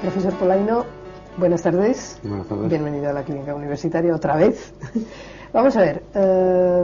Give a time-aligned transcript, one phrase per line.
[0.00, 0.86] Profesor Polaino,
[1.36, 2.18] buenas tardes.
[2.22, 2.70] Buenas tardes.
[2.70, 4.72] Bienvenido a la clínica universitaria otra vez.
[5.52, 6.02] Vamos a ver.
[6.14, 6.82] eh,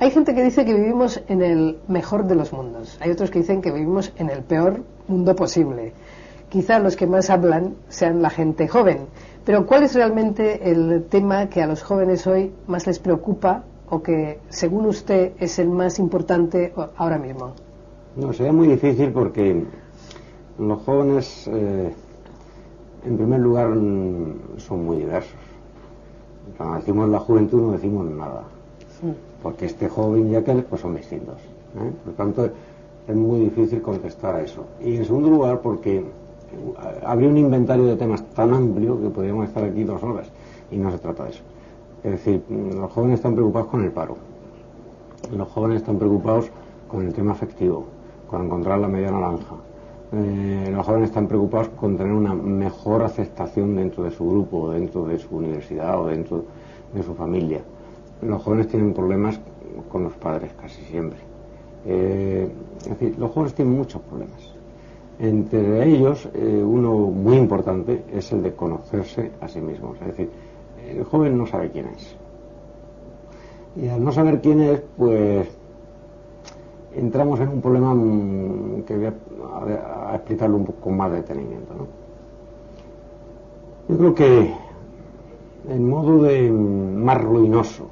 [0.00, 2.96] hay gente que dice que vivimos en el mejor de los mundos.
[3.02, 5.92] Hay otros que dicen que vivimos en el peor mundo posible.
[6.48, 9.00] Quizá los que más hablan sean la gente joven.
[9.44, 14.02] Pero ¿cuál es realmente el tema que a los jóvenes hoy más les preocupa o
[14.02, 17.52] que, según usted, es el más importante ahora mismo?
[18.16, 19.64] No, sería muy difícil porque
[20.58, 21.92] los jóvenes, eh,
[23.04, 23.68] en primer lugar,
[24.56, 25.36] son muy diversos.
[26.56, 28.44] Cuando decimos la juventud no decimos nada,
[29.42, 31.36] porque este joven y aquel pues son distintos.
[31.36, 31.92] ¿eh?
[32.04, 32.50] Por tanto,
[33.06, 34.64] es muy difícil contestar a eso.
[34.80, 36.04] Y en segundo lugar, porque
[37.04, 40.28] habría un inventario de temas tan amplio que podríamos estar aquí dos horas
[40.70, 41.42] y no se trata de eso.
[42.02, 44.16] Es decir, los jóvenes están preocupados con el paro,
[45.36, 46.50] los jóvenes están preocupados
[46.88, 47.84] con el tema afectivo,
[48.28, 49.56] con encontrar la media naranja.
[50.12, 55.04] Eh, los jóvenes están preocupados con tener una mejor aceptación dentro de su grupo, dentro
[55.04, 56.44] de su universidad o dentro
[56.92, 57.60] de su familia.
[58.22, 59.40] Los jóvenes tienen problemas
[59.90, 61.18] con los padres casi siempre.
[61.86, 62.48] Eh,
[62.82, 64.40] es decir, los jóvenes tienen muchos problemas.
[65.18, 69.98] Entre ellos, eh, uno muy importante es el de conocerse a sí mismos.
[70.00, 70.30] Es decir,
[70.88, 72.16] el joven no sabe quién es.
[73.76, 75.48] Y al no saber quién es, pues
[76.94, 81.74] entramos en un problema mm, que voy a, a explicarlo un poco con más detenimiento.
[83.88, 84.54] Yo creo que
[85.68, 87.90] el modo de mm, más ruinoso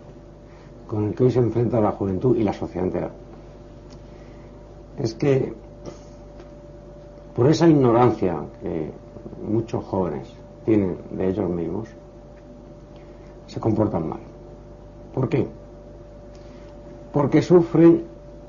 [0.88, 3.10] con el que hoy se enfrenta la juventud y la sociedad entera
[4.98, 5.52] es que
[7.36, 8.90] por esa ignorancia que
[9.48, 10.28] muchos jóvenes
[10.64, 11.88] tienen de ellos mismos,
[13.46, 14.18] se comportan mal.
[15.14, 15.46] ¿Por qué?
[17.12, 18.02] Porque sufren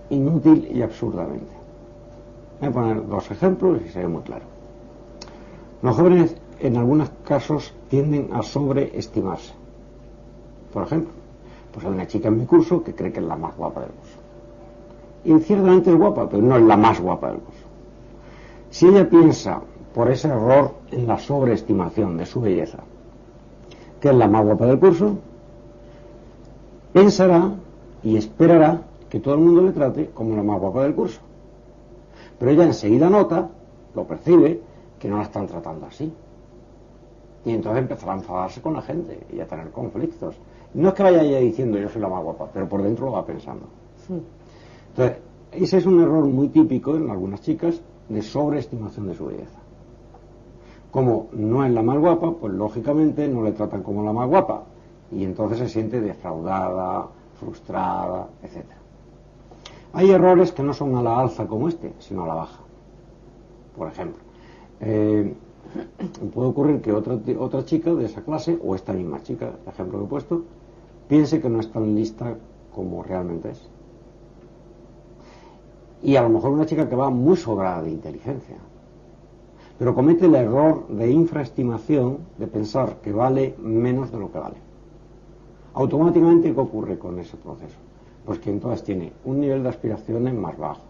[0.09, 1.51] inútil y absurdamente.
[2.59, 4.45] Voy a poner dos ejemplos y se muy claro.
[5.81, 9.53] Los jóvenes en algunos casos tienden a sobreestimarse.
[10.73, 11.11] Por ejemplo,
[11.71, 13.91] pues hay una chica en mi curso que cree que es la más guapa del
[13.91, 14.17] curso.
[15.23, 17.65] Y ciertamente es guapa, pero no es la más guapa del curso.
[18.69, 19.61] Si ella piensa,
[19.93, 22.79] por ese error en la sobreestimación de su belleza,
[23.99, 25.17] que es la más guapa del curso,
[26.93, 27.51] pensará
[28.03, 31.19] y esperará que todo el mundo le trate como la más guapa del curso.
[32.37, 33.49] Pero ella enseguida nota,
[33.95, 34.61] lo percibe,
[34.99, 36.13] que no la están tratando así.
[37.45, 40.35] Y entonces empezará a enfadarse con la gente y a tener conflictos.
[40.73, 43.13] No es que vaya ella diciendo yo soy la más guapa, pero por dentro lo
[43.13, 43.65] va pensando.
[44.89, 45.17] Entonces,
[45.51, 49.59] ese es un error muy típico en algunas chicas de sobreestimación de su belleza.
[50.91, 54.63] Como no es la más guapa, pues lógicamente no le tratan como la más guapa.
[55.11, 57.07] Y entonces se siente defraudada,
[57.39, 58.65] frustrada, etc.
[59.93, 62.59] Hay errores que no son a la alza como este, sino a la baja.
[63.75, 64.21] Por ejemplo,
[64.81, 65.33] eh,
[66.33, 69.99] puede ocurrir que otra, otra chica de esa clase, o esta misma chica, el ejemplo
[69.99, 70.43] que he puesto,
[71.09, 72.37] piense que no es tan lista
[72.73, 73.67] como realmente es.
[76.01, 78.55] Y a lo mejor una chica que va muy sobrada de inteligencia,
[79.77, 84.57] pero comete el error de infraestimación de pensar que vale menos de lo que vale.
[85.73, 87.77] Automáticamente, ¿qué ocurre con ese proceso?
[88.25, 90.83] Pues que entonces tiene un nivel de aspiraciones más bajo,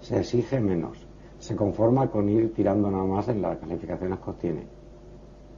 [0.00, 1.06] se exige menos,
[1.38, 4.66] se conforma con ir tirando nada más en las calificaciones que obtiene.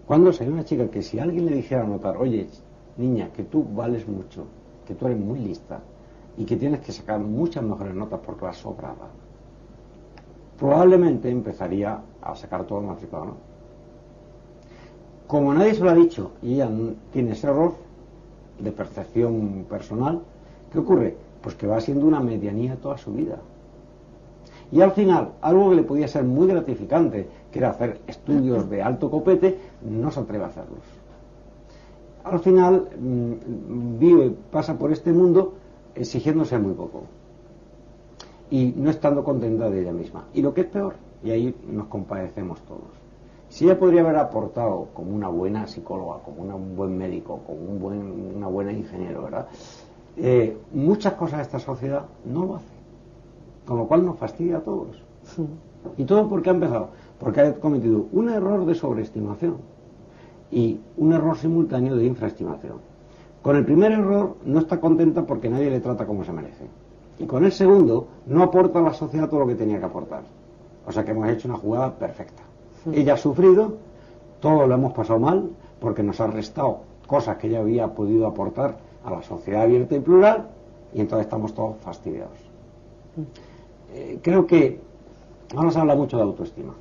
[0.06, 2.48] Cuando se ve una chica que si alguien le dijera notar, oye,
[2.96, 4.44] niña, que tú vales mucho,
[4.86, 5.80] que tú eres muy lista
[6.36, 9.08] y que tienes que sacar muchas mejores notas porque vas sobrada,
[10.58, 13.26] probablemente empezaría a sacar todo matriculado.
[13.26, 13.52] ¿no?
[15.26, 16.68] Como nadie se lo ha dicho y ella
[17.12, 17.74] tiene ese error
[18.58, 20.20] de percepción personal,
[20.70, 21.16] ¿qué ocurre?
[21.40, 23.38] Pues que va siendo una medianía toda su vida.
[24.70, 28.82] Y al final, algo que le podía ser muy gratificante, que era hacer estudios de
[28.82, 31.01] alto copete, no se atreve a hacerlos.
[32.24, 35.54] Al final, mmm, vive, pasa por este mundo
[35.94, 37.04] exigiéndose muy poco.
[38.50, 40.24] Y no estando contenta de ella misma.
[40.34, 43.02] Y lo que es peor, y ahí nos compadecemos todos,
[43.48, 47.60] si ella podría haber aportado como una buena psicóloga, como una, un buen médico, como
[47.60, 49.46] un buen, una buena ingeniero, ¿verdad?
[50.16, 52.66] Eh, muchas cosas de esta sociedad no lo hace.
[53.66, 55.02] Con lo cual nos fastidia a todos.
[55.24, 55.46] Sí.
[55.96, 56.90] ¿Y todo por qué ha empezado?
[57.18, 59.56] Porque ha cometido un error de sobreestimación
[60.52, 62.76] y un error simultáneo de infraestimación.
[63.40, 66.66] Con el primer error no está contenta porque nadie le trata como se merece.
[67.18, 70.22] Y con el segundo no aporta a la sociedad todo lo que tenía que aportar.
[70.86, 72.42] O sea que hemos hecho una jugada perfecta.
[72.92, 73.76] Ella ha sufrido,
[74.40, 75.50] todo lo hemos pasado mal,
[75.80, 80.00] porque nos ha restado cosas que ella había podido aportar a la sociedad abierta y
[80.00, 80.48] plural,
[80.92, 82.38] y entonces estamos todos fastidiados.
[83.94, 84.80] Eh, creo que
[85.56, 86.74] ahora se habla mucho de autoestima.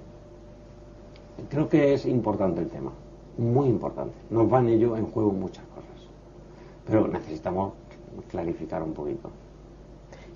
[1.50, 2.91] Creo que es importante el tema,
[3.37, 4.15] muy importante.
[4.29, 6.09] Nos van ello en juego muchas cosas,
[6.85, 7.73] pero necesitamos
[8.29, 9.29] clarificar un poquito.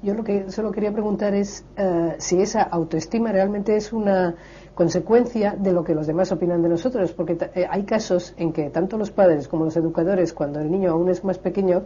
[0.01, 4.36] Yo lo que solo quería preguntar es eh, si esa autoestima realmente es una
[4.75, 8.69] consecuencia de lo que los demás opinan de nosotros, porque eh, hay casos en que
[8.69, 11.83] tanto los padres como los educadores, cuando el niño aún es más pequeño,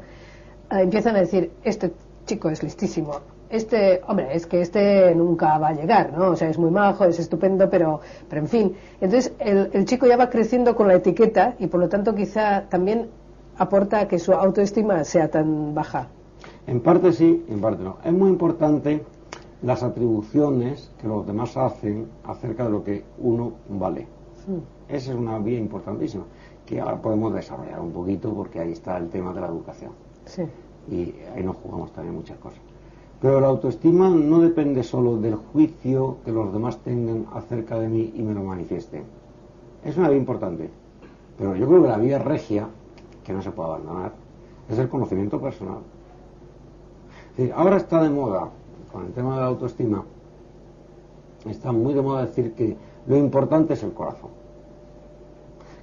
[0.71, 1.93] eh, empiezan a decir, este
[2.25, 3.13] chico es listísimo,
[3.49, 6.29] este, hombre, es que este nunca va a llegar, ¿no?
[6.29, 7.99] O sea, es muy majo, es estupendo, pero,
[8.29, 8.75] pero en fin.
[9.01, 12.65] Entonces, el, el chico ya va creciendo con la etiqueta y por lo tanto quizá
[12.69, 13.09] también
[13.57, 16.07] aporta a que su autoestima sea tan baja.
[16.67, 17.97] En parte sí, en parte no.
[18.03, 19.03] Es muy importante
[19.61, 24.07] las atribuciones que los demás hacen acerca de lo que uno vale.
[24.87, 26.23] Esa es una vía importantísima,
[26.65, 29.91] que ahora podemos desarrollar un poquito porque ahí está el tema de la educación.
[30.25, 30.43] Sí.
[30.89, 32.59] Y ahí nos jugamos también muchas cosas.
[33.21, 38.13] Pero la autoestima no depende solo del juicio que los demás tengan acerca de mí
[38.15, 39.03] y me lo manifiesten.
[39.83, 40.69] Es una vía importante.
[41.37, 42.67] Pero yo creo que la vía regia,
[43.23, 44.13] que no se puede abandonar,
[44.69, 45.79] es el conocimiento personal.
[47.55, 48.49] ahora está de moda
[48.91, 50.03] con el tema de la autoestima,
[51.45, 52.75] está muy de moda decir que
[53.07, 54.29] lo importante es el corazón.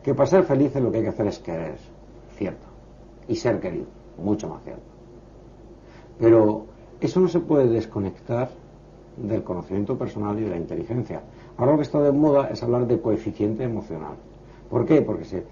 [0.03, 1.79] Que para ser felices lo que hay que hacer es querer,
[2.37, 2.67] cierto,
[3.29, 3.87] y ser querido,
[4.23, 4.83] mucho más cierto.
[6.19, 8.51] Pero eso no se puede desconectar
[9.17, 11.23] del conocimiento personal y de la inteligencia.
[11.57, 14.15] Ahora lo que está de moda es hablar de coeficiente emocional.
[14.69, 15.03] ¿Por qué?
[15.03, 15.45] Porque se,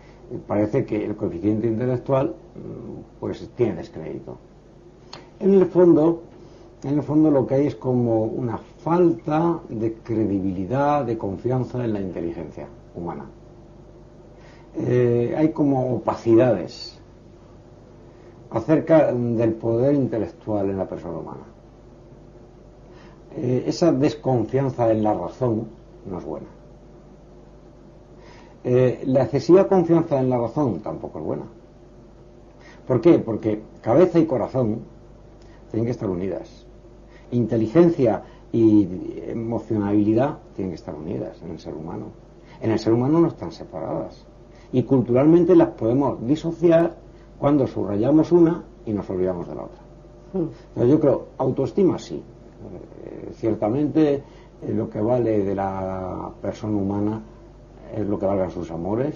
[0.46, 4.36] parece que el coeficiente intelectual mm, pues tiene descrédito.
[5.40, 6.22] En el fondo,
[6.82, 11.92] en el fondo lo que hay es como una falta de credibilidad, de confianza en
[11.92, 13.24] la inteligencia humana.
[14.76, 16.93] Eh, hay como opacidades
[18.54, 21.44] acerca del poder intelectual en la persona humana.
[23.36, 25.68] Eh, esa desconfianza en la razón
[26.06, 26.46] no es buena.
[28.62, 31.44] Eh, la excesiva confianza en la razón tampoco es buena.
[32.86, 33.18] ¿Por qué?
[33.18, 34.80] Porque cabeza y corazón
[35.70, 36.64] tienen que estar unidas
[37.34, 38.22] inteligencia
[38.52, 38.88] y
[39.26, 42.06] emocionabilidad tienen que estar unidas en el ser humano.
[42.60, 44.24] En el ser humano no están separadas.
[44.72, 46.96] Y culturalmente las podemos disociar
[47.44, 49.82] cuando subrayamos una y nos olvidamos de la otra.
[50.32, 50.88] Hmm.
[50.88, 52.14] yo creo, autoestima sí.
[52.14, 54.22] Eh, ciertamente eh,
[54.74, 57.20] lo que vale de la persona humana
[57.94, 59.14] es lo que valgan sus amores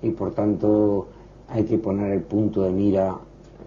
[0.00, 1.08] y por tanto
[1.48, 3.16] hay que poner el punto de mira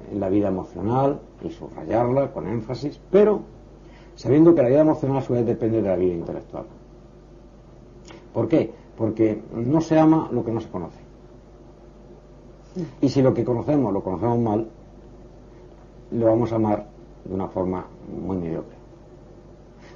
[0.10, 3.42] en la vida emocional y subrayarla con énfasis, pero
[4.16, 6.64] sabiendo que la vida emocional a su vez depende de la vida intelectual.
[8.34, 8.72] ¿Por qué?
[8.98, 11.03] Porque no se ama lo que no se conoce.
[13.02, 14.68] Y si lo que conocemos lo conocemos mal,
[16.12, 16.88] lo vamos a amar
[17.25, 17.86] de una forma
[18.25, 18.75] muy mediocre.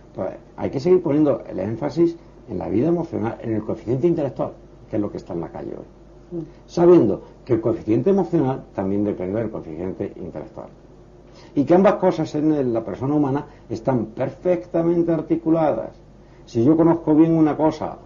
[0.10, 2.16] Entonces, hay que seguir poniendo el énfasis
[2.50, 4.54] en la vida emocional, en el coeficiente intelectual,
[4.90, 6.42] que es lo que está en la calle hoy.
[6.66, 10.68] Sabiendo que el coeficiente emocional también depende del coeficiente intelectual
[11.56, 15.92] y que ambas cosas en la persona humana están perfectamente articuladas.
[16.46, 17.98] Si yo conozco bien una cosa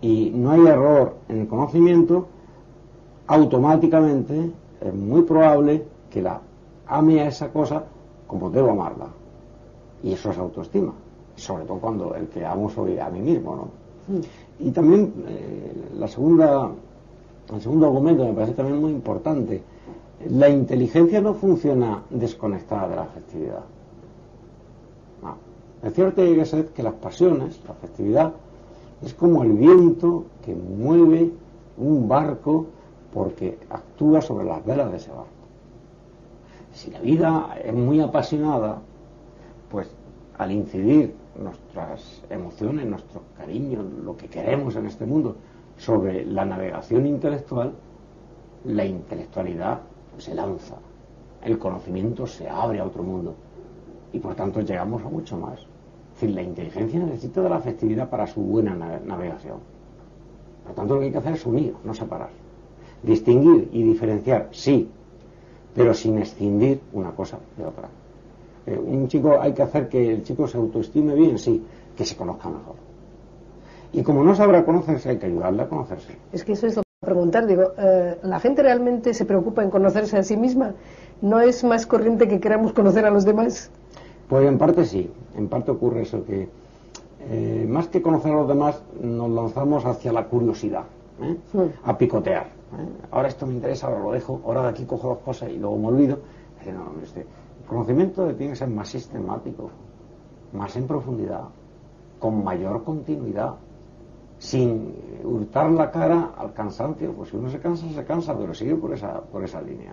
[0.00, 2.28] y no hay error en el conocimiento,
[3.30, 6.40] automáticamente es muy probable que la
[6.86, 7.84] ame a esa cosa
[8.26, 9.06] como debo amarla.
[10.02, 10.92] Y eso es autoestima,
[11.36, 14.14] sobre todo cuando el que amo soy a mí mismo, ¿no?
[14.14, 14.20] Mm.
[14.66, 16.70] Y también eh, la segunda,
[17.54, 19.62] el segundo argumento me parece también muy importante
[20.28, 23.64] la inteligencia no funciona desconectada de la afectividad.
[25.22, 25.88] No.
[25.88, 26.22] Es cierto
[26.74, 28.32] que las pasiones, la afectividad,
[29.02, 31.30] es como el viento que mueve
[31.78, 32.66] un barco
[33.12, 35.30] porque actúa sobre las velas de ese barco.
[36.72, 38.80] Si la vida es muy apasionada,
[39.70, 39.90] pues
[40.38, 45.36] al incidir nuestras emociones, nuestros cariños, lo que queremos en este mundo,
[45.76, 47.72] sobre la navegación intelectual,
[48.64, 49.80] la intelectualidad
[50.18, 50.76] se lanza,
[51.42, 53.34] el conocimiento se abre a otro mundo
[54.12, 55.60] y por tanto llegamos a mucho más.
[55.60, 59.58] Es decir, la inteligencia necesita de la afectividad para su buena navegación.
[60.64, 62.39] Por tanto, lo que hay que hacer es unir, no separar.
[63.02, 64.88] Distinguir y diferenciar, sí,
[65.74, 67.88] pero sin escindir una cosa de otra.
[68.66, 71.62] Eh, un chico, hay que hacer que el chico se autoestime bien, sí,
[71.96, 72.76] que se conozca mejor.
[73.92, 76.16] Y como no sabrá conocerse, hay que ayudarle a conocerse.
[76.32, 80.18] Es que eso es lo preguntar, digo, eh, ¿la gente realmente se preocupa en conocerse
[80.18, 80.74] a sí misma?
[81.22, 83.70] ¿No es más corriente que queramos conocer a los demás?
[84.28, 86.48] Pues en parte sí, en parte ocurre eso, que
[87.28, 90.84] eh, más que conocer a los demás, nos lanzamos hacia la curiosidad,
[91.22, 91.36] ¿eh?
[91.84, 92.59] a picotear.
[92.78, 92.88] ¿Eh?
[93.10, 95.76] Ahora esto me interesa, ahora lo dejo, ahora de aquí cojo dos cosas y luego
[95.78, 96.18] me olvido.
[97.02, 99.70] Este, el conocimiento tiene que ser más sistemático,
[100.52, 101.44] más en profundidad,
[102.18, 103.54] con mayor continuidad,
[104.38, 107.12] sin hurtar la cara al cansancio.
[107.12, 109.92] Pues si uno se cansa, se cansa, pero sigue por esa, por esa línea.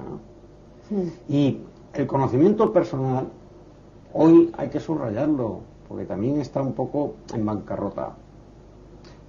[1.28, 1.62] Y
[1.94, 3.28] el conocimiento personal,
[4.14, 8.16] hoy hay que subrayarlo, porque también está un poco en bancarrota.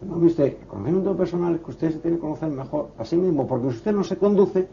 [0.01, 0.17] ¿No?
[0.17, 3.71] El conocimiento personal es que usted se tiene que conocer mejor a sí mismo, porque
[3.71, 4.69] si usted no se conduce,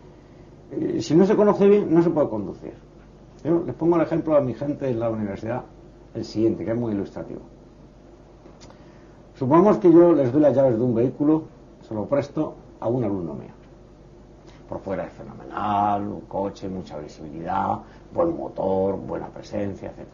[0.72, 2.74] eh, si no se conoce bien, no se puede conducir.
[3.44, 5.64] Yo les pongo el ejemplo a mi gente en la universidad,
[6.14, 7.42] el siguiente, que es muy ilustrativo.
[9.36, 11.44] Supongamos que yo les doy las llaves de un vehículo,
[11.82, 13.52] se lo presto a un alumno mío.
[14.70, 17.80] Por fuera es fenomenal, un coche, mucha visibilidad,
[18.14, 20.08] buen motor, buena presencia, etc.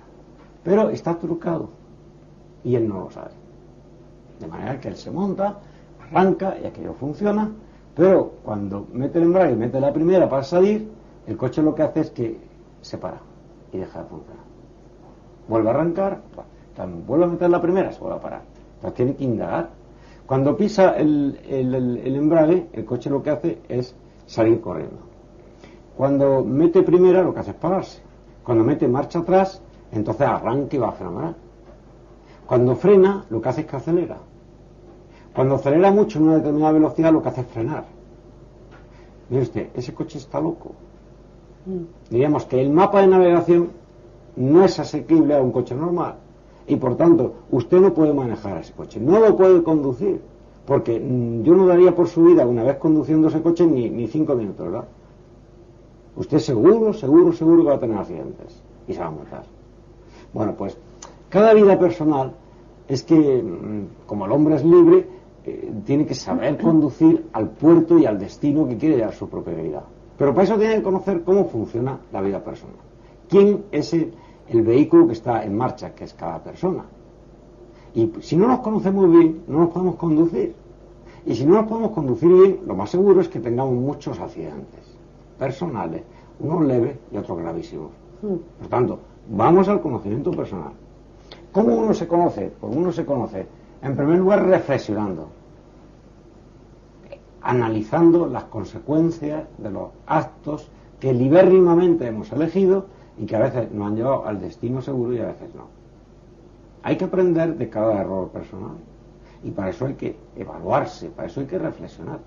[0.63, 1.69] Pero está trucado
[2.63, 3.40] y él no lo sabe.
[4.41, 5.59] De manera que él se monta,
[6.09, 7.51] arranca y aquello funciona,
[7.95, 10.89] pero cuando mete el embrague y mete la primera para salir,
[11.27, 12.39] el coche lo que hace es que
[12.81, 13.21] se para
[13.71, 14.43] y deja de funcionar.
[15.47, 16.21] Vuelve a arrancar,
[17.05, 18.41] vuelve a meter la primera, se vuelve a parar.
[18.75, 19.69] Entonces tiene que indagar.
[20.25, 23.95] Cuando pisa el, el embrague, el coche lo que hace es
[24.25, 24.97] salir corriendo.
[25.95, 28.01] Cuando mete primera, lo que hace es pararse.
[28.43, 31.35] Cuando mete marcha atrás, entonces arranca y va a fenomenal.
[32.47, 34.17] Cuando frena, lo que hace es que acelera.
[35.33, 37.85] Cuando acelera mucho en una determinada velocidad, lo que hace es frenar.
[39.29, 40.73] Mire usted, ese coche está loco.
[41.65, 42.09] Mm.
[42.09, 43.69] Diríamos que el mapa de navegación
[44.35, 46.15] no es asequible a un coche normal.
[46.67, 50.21] Y por tanto, usted no puede manejar ese coche, no lo puede conducir.
[50.65, 54.07] Porque mm, yo no daría por su vida una vez conduciendo ese coche ni, ni
[54.07, 54.85] cinco minutos, ¿verdad?
[56.15, 59.43] Usted seguro, seguro, seguro que va a tener accidentes y se va a matar.
[60.33, 60.77] Bueno, pues
[61.29, 62.33] cada vida personal
[62.87, 65.07] es que, mm, como el hombre es libre,
[65.45, 69.53] eh, tiene que saber conducir al puerto y al destino que quiere llevar su propia
[69.55, 69.83] vida.
[70.17, 72.75] Pero para eso tiene que conocer cómo funciona la vida personal.
[73.27, 74.13] ¿Quién es el,
[74.49, 76.85] el vehículo que está en marcha, que es cada persona?
[77.93, 80.53] Y si no nos conocemos bien, no nos podemos conducir.
[81.25, 84.79] Y si no nos podemos conducir bien, lo más seguro es que tengamos muchos accidentes
[85.37, 86.03] personales,
[86.39, 87.89] unos leves y otros gravísimos.
[88.21, 88.35] Hmm.
[88.59, 90.73] Por tanto, vamos al conocimiento personal.
[91.51, 92.51] ¿Cómo uno se conoce?
[92.59, 93.47] Pues uno se conoce,
[93.81, 95.29] en primer lugar, reflexionando,
[97.41, 100.69] analizando las consecuencias de los actos
[100.99, 102.85] que libérrimamente hemos elegido
[103.17, 105.65] y que a veces nos han llevado al destino seguro y a veces no.
[106.83, 108.77] Hay que aprender de cada error personal
[109.43, 112.19] y para eso hay que evaluarse, para eso hay que reflexionar.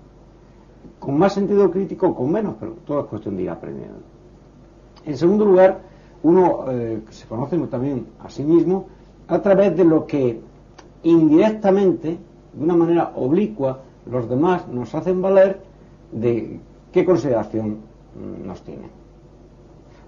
[0.99, 3.99] Con más sentido crítico o con menos, pero todo es cuestión de ir aprendiendo.
[5.05, 5.79] En segundo lugar,
[6.23, 8.87] uno eh, se conoce también a sí mismo
[9.27, 10.41] a través de lo que
[11.05, 12.17] indirectamente,
[12.53, 15.59] de una manera oblicua, los demás nos hacen valer
[16.11, 16.59] de
[16.91, 17.77] qué consideración
[18.15, 18.89] mm, nos tienen.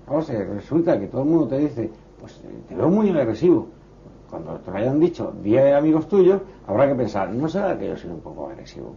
[0.08, 1.90] O sea, resulta que todo el mundo te dice,
[2.20, 3.68] pues eh, te veo muy agresivo.
[4.30, 7.96] Cuando te lo hayan dicho 10 amigos tuyos, habrá que pensar, ¿no será que yo
[7.96, 8.94] soy un poco agresivo?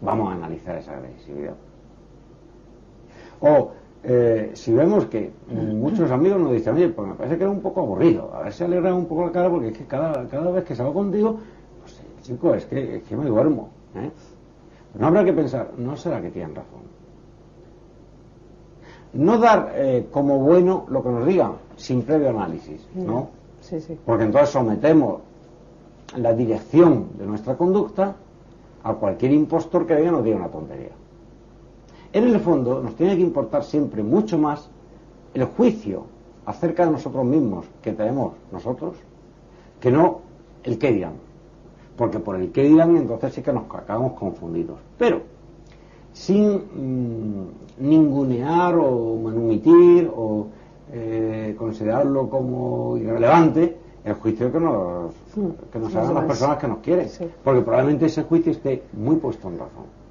[0.00, 1.54] Vamos a analizar esa agresividad.
[3.40, 3.70] O
[4.06, 7.60] eh, si vemos que muchos amigos nos dicen, oye, pues me parece que era un
[7.60, 10.50] poco aburrido, a ver si alegra un poco la cara, porque es que cada, cada
[10.50, 11.38] vez que salgo contigo,
[11.80, 13.70] pues chico, es que, es que me duermo.
[13.96, 14.10] ¿eh?
[14.98, 16.82] No habrá que pensar, ¿no será que tienen razón?
[19.14, 23.28] No dar eh, como bueno lo que nos digan, sin previo análisis, ¿no?
[23.60, 23.98] Sí, sí.
[24.04, 25.20] Porque entonces sometemos
[26.16, 28.16] la dirección de nuestra conducta
[28.82, 30.92] a cualquier impostor que venga nos diga una tontería.
[32.14, 34.70] En el fondo nos tiene que importar siempre mucho más
[35.34, 36.04] el juicio
[36.46, 38.94] acerca de nosotros mismos que tenemos nosotros
[39.80, 40.20] que no
[40.62, 41.14] el que dirán.
[41.96, 44.78] Porque por el que dirán entonces sí que nos acabamos confundidos.
[44.96, 45.22] Pero
[46.12, 47.48] sin mm,
[47.80, 50.46] ningunear o manumitir o
[50.92, 55.12] eh, considerarlo como irrelevante, el juicio que nos,
[55.72, 57.08] que nos hagan las personas que nos quieren.
[57.42, 60.03] Porque probablemente ese juicio esté muy puesto en razón.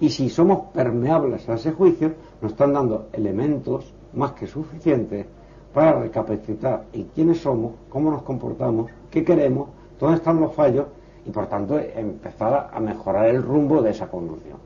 [0.00, 5.26] Y si somos permeables a ese juicio, nos están dando elementos más que suficientes
[5.74, 9.68] para recapacitar en quiénes somos, cómo nos comportamos, qué queremos,
[10.00, 10.86] dónde están los fallos
[11.26, 14.56] y por tanto empezar a mejorar el rumbo de esa conducción.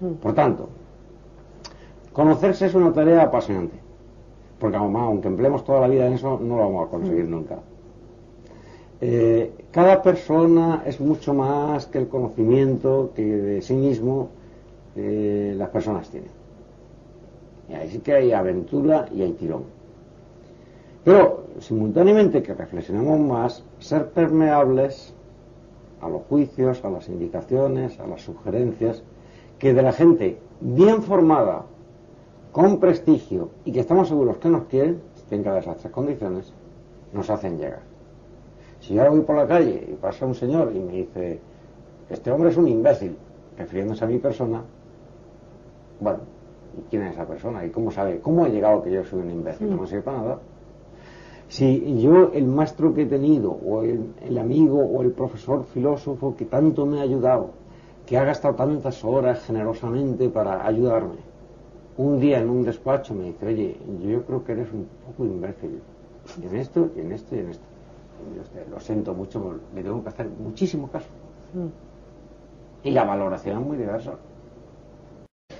[0.00, 0.12] Mm.
[0.14, 0.68] Por tanto,
[2.12, 3.76] conocerse es una tarea apasionante,
[4.58, 7.30] porque aunque empleemos toda la vida en eso, no lo vamos a conseguir mm.
[7.30, 7.58] nunca.
[9.00, 14.30] Eh, cada persona es mucho más que el conocimiento que de sí mismo
[14.98, 16.30] las personas tienen.
[17.68, 19.64] Y ahí sí que hay aventura y hay tirón.
[21.04, 25.14] Pero simultáneamente que reflexionemos más, ser permeables
[26.00, 29.02] a los juicios, a las indicaciones, a las sugerencias,
[29.58, 31.64] que de la gente bien formada,
[32.52, 36.52] con prestigio y que estamos seguros que nos quieren, tenga esas tres condiciones,
[37.12, 37.82] nos hacen llegar.
[38.80, 41.40] Si yo ahora voy por la calle y pasa un señor y me dice,
[42.08, 43.16] este hombre es un imbécil,
[43.56, 44.62] refiriéndose a mi persona,
[46.00, 46.20] bueno,
[46.78, 47.64] ¿y quién es esa persona?
[47.64, 48.20] ¿Y cómo sabe?
[48.20, 49.70] ¿Cómo ha llegado que yo soy un imbécil?
[49.70, 50.38] No me sirve para nada.
[51.48, 56.36] Si yo, el maestro que he tenido, o el, el, amigo, o el profesor filósofo
[56.36, 57.50] que tanto me ha ayudado,
[58.04, 61.16] que ha gastado tantas horas generosamente para ayudarme,
[61.96, 65.80] un día en un despacho me dice, oye, yo creo que eres un poco imbécil
[66.42, 67.64] en esto, y en esto, y en esto.
[68.36, 71.08] Yo lo siento mucho, me tengo que hacer muchísimo caso.
[72.82, 74.14] Y la valoración es muy diversa.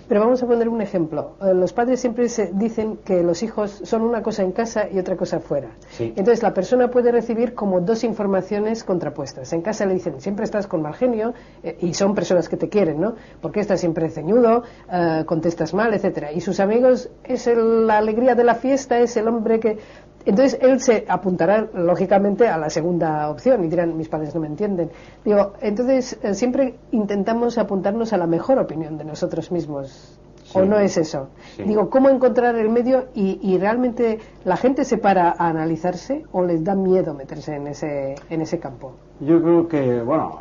[0.08, 1.36] Pero vamos a poner un ejemplo.
[1.42, 4.98] Eh, los padres siempre se dicen que los hijos son una cosa en casa y
[4.98, 5.68] otra cosa fuera.
[5.98, 9.52] Entonces la persona puede recibir como dos informaciones contrapuestas.
[9.52, 12.68] En casa le dicen, siempre estás con mal genio, eh, y son personas que te
[12.68, 13.16] quieren, ¿no?
[13.42, 16.32] Porque estás siempre ceñudo, eh, contestas mal, etcétera.
[16.32, 19.78] Y sus amigos es la alegría de la fiesta, es el hombre que
[20.24, 24.46] entonces él se apuntará lógicamente a la segunda opción y dirán, mis padres no me
[24.46, 24.90] entienden.
[25.24, 30.18] Digo, entonces eh, siempre intentamos apuntarnos a la mejor opinión de nosotros mismos.
[30.54, 31.28] ¿O no es eso?
[31.58, 36.64] Digo, ¿cómo encontrar el medio y, realmente la gente se para a analizarse o les
[36.64, 38.92] da miedo meterse en ese, en ese campo?
[39.20, 40.38] Yo creo que, bueno,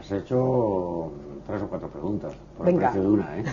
[0.00, 1.12] has hecho
[1.46, 3.44] tres o cuatro preguntas por el precio de una, ¿eh?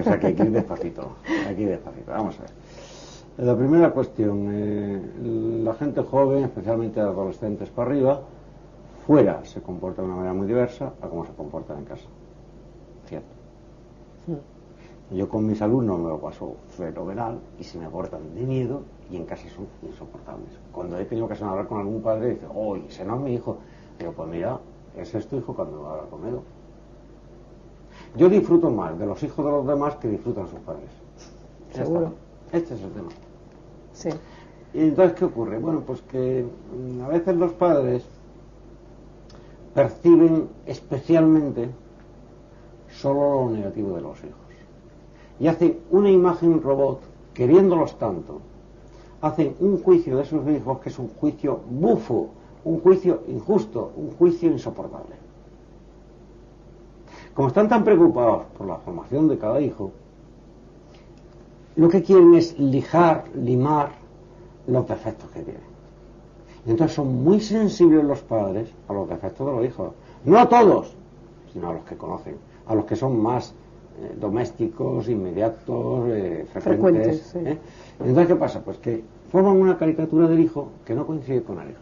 [0.00, 1.16] O sea, que aquí despacito,
[1.48, 2.10] aquí despacito.
[2.10, 2.50] Vamos a ver.
[3.40, 5.00] La primera cuestión, eh,
[5.64, 8.20] la gente joven, especialmente adolescentes para arriba,
[9.06, 12.06] fuera se comporta de una manera muy diversa a cómo se comporta en casa.
[13.06, 13.28] ¿Cierto?
[15.10, 19.16] Yo con mis alumnos me lo paso fenomenal y se me portan de miedo y
[19.16, 20.60] en casa son insoportables.
[20.70, 23.56] Cuando he tenido que hablar con algún padre, dice, oh, ese no es mi hijo.
[23.98, 24.60] Digo, pues mira,
[24.94, 26.42] ese es tu hijo cuando habla conmigo.
[28.18, 30.90] Yo disfruto más de los hijos de los demás que disfrutan sus padres.
[31.72, 32.12] Seguro.
[32.52, 33.08] Este es el tema.
[34.72, 35.58] ¿Y entonces qué ocurre?
[35.58, 38.04] Bueno, pues que mm, a veces los padres
[39.74, 41.68] perciben especialmente
[42.90, 44.34] solo lo negativo de los hijos.
[45.38, 47.00] Y hacen una imagen robot,
[47.34, 48.40] queriéndolos tanto,
[49.20, 52.30] hacen un juicio de sus hijos que es un juicio bufo,
[52.64, 55.16] un juicio injusto, un juicio insoportable.
[57.34, 59.92] Como están tan preocupados por la formación de cada hijo,
[61.76, 63.90] lo que quieren es lijar, limar
[64.66, 65.70] los defectos que tienen.
[66.66, 69.92] Y entonces son muy sensibles los padres a los defectos de los hijos.
[70.24, 70.94] No a todos,
[71.52, 73.54] sino a los que conocen, a los que son más
[74.00, 77.34] eh, domésticos, inmediatos, eh, frecuentes.
[77.36, 77.58] ¿eh?
[77.98, 78.62] Entonces, ¿qué pasa?
[78.62, 81.80] Pues que forman una caricatura del hijo que no coincide con el hijo.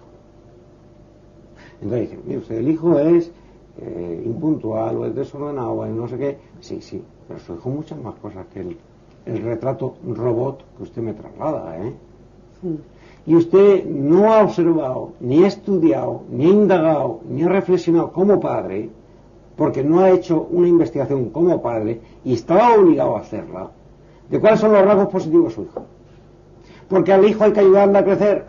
[1.81, 3.33] Entonces dicen, mire usted, el hijo es
[4.24, 6.38] impuntual o es desordenado o es no sé qué.
[6.61, 8.77] Sí, sí, pero su hijo muchas más cosas que él
[9.29, 11.93] el retrato robot que usted me traslada, ¿eh?
[13.27, 18.41] Y usted no ha observado, ni ha estudiado, ni ha indagado, ni ha reflexionado como
[18.41, 18.88] padre,
[19.55, 23.71] porque no ha hecho una investigación como padre y estaba obligado a hacerla,
[24.31, 25.83] de cuáles son los rasgos positivos de su hijo.
[26.88, 28.45] Porque al hijo hay que ayudarle a crecer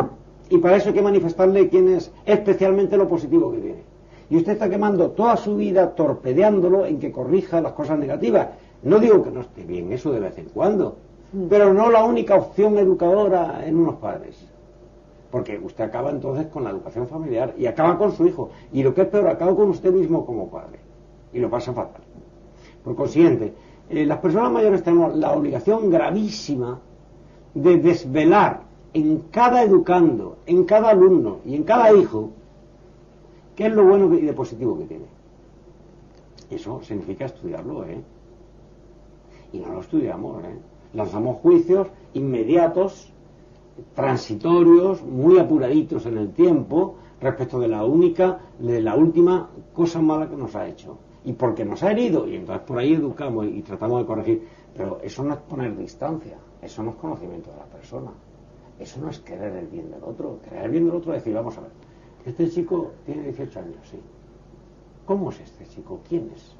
[0.49, 3.83] y para eso hay que manifestarle quién es especialmente lo positivo que tiene.
[4.29, 8.47] Y usted está quemando toda su vida torpedeándolo en que corrija las cosas negativas
[8.83, 10.97] no digo que no esté bien eso de vez en cuando,
[11.33, 11.47] mm.
[11.49, 14.45] pero no la única opción educadora en unos padres.
[15.31, 18.49] Porque usted acaba entonces con la educación familiar y acaba con su hijo.
[18.73, 20.79] Y lo que es peor, acaba con usted mismo como padre.
[21.31, 22.01] Y lo pasa fatal.
[22.83, 23.53] Por consiguiente,
[23.89, 26.79] eh, las personas mayores tenemos la obligación gravísima
[27.53, 28.61] de desvelar
[28.93, 32.31] en cada educando, en cada alumno y en cada hijo
[33.55, 35.05] qué es lo bueno y de positivo que tiene.
[36.49, 38.01] Eso significa estudiarlo, ¿eh?
[39.51, 40.43] Y no lo estudiamos.
[40.43, 40.57] ¿eh?
[40.93, 43.11] Lanzamos juicios inmediatos,
[43.93, 50.29] transitorios, muy apuraditos en el tiempo respecto de la única, de la última cosa mala
[50.29, 50.97] que nos ha hecho.
[51.25, 54.47] Y porque nos ha herido, y entonces por ahí educamos y tratamos de corregir.
[54.75, 58.11] Pero eso no es poner distancia, eso no es conocimiento de la persona,
[58.79, 60.39] eso no es querer el bien del otro.
[60.41, 61.71] Querer el bien del otro es decir, vamos a ver,
[62.25, 63.99] este chico tiene 18 años, sí.
[65.05, 65.99] ¿Cómo es este chico?
[66.07, 66.55] ¿Quién es?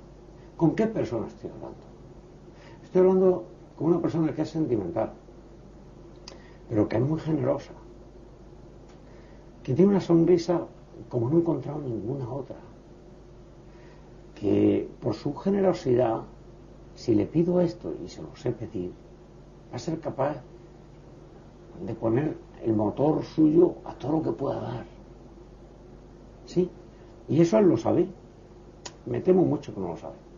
[0.58, 1.89] ¿Con qué persona estoy hablando?
[2.90, 3.44] Estoy hablando
[3.78, 5.12] con una persona que es sentimental,
[6.68, 7.72] pero que es muy generosa,
[9.62, 10.66] que tiene una sonrisa
[11.08, 12.56] como no he encontrado ninguna otra,
[14.34, 16.24] que por su generosidad,
[16.96, 18.92] si le pido esto y se lo sé pedir,
[19.72, 20.38] va a ser capaz
[21.86, 24.86] de poner el motor suyo a todo lo que pueda dar.
[26.48, 26.68] ¿Sí?
[27.28, 28.08] Y eso él lo sabe.
[29.06, 30.29] Me temo mucho que no lo sabe.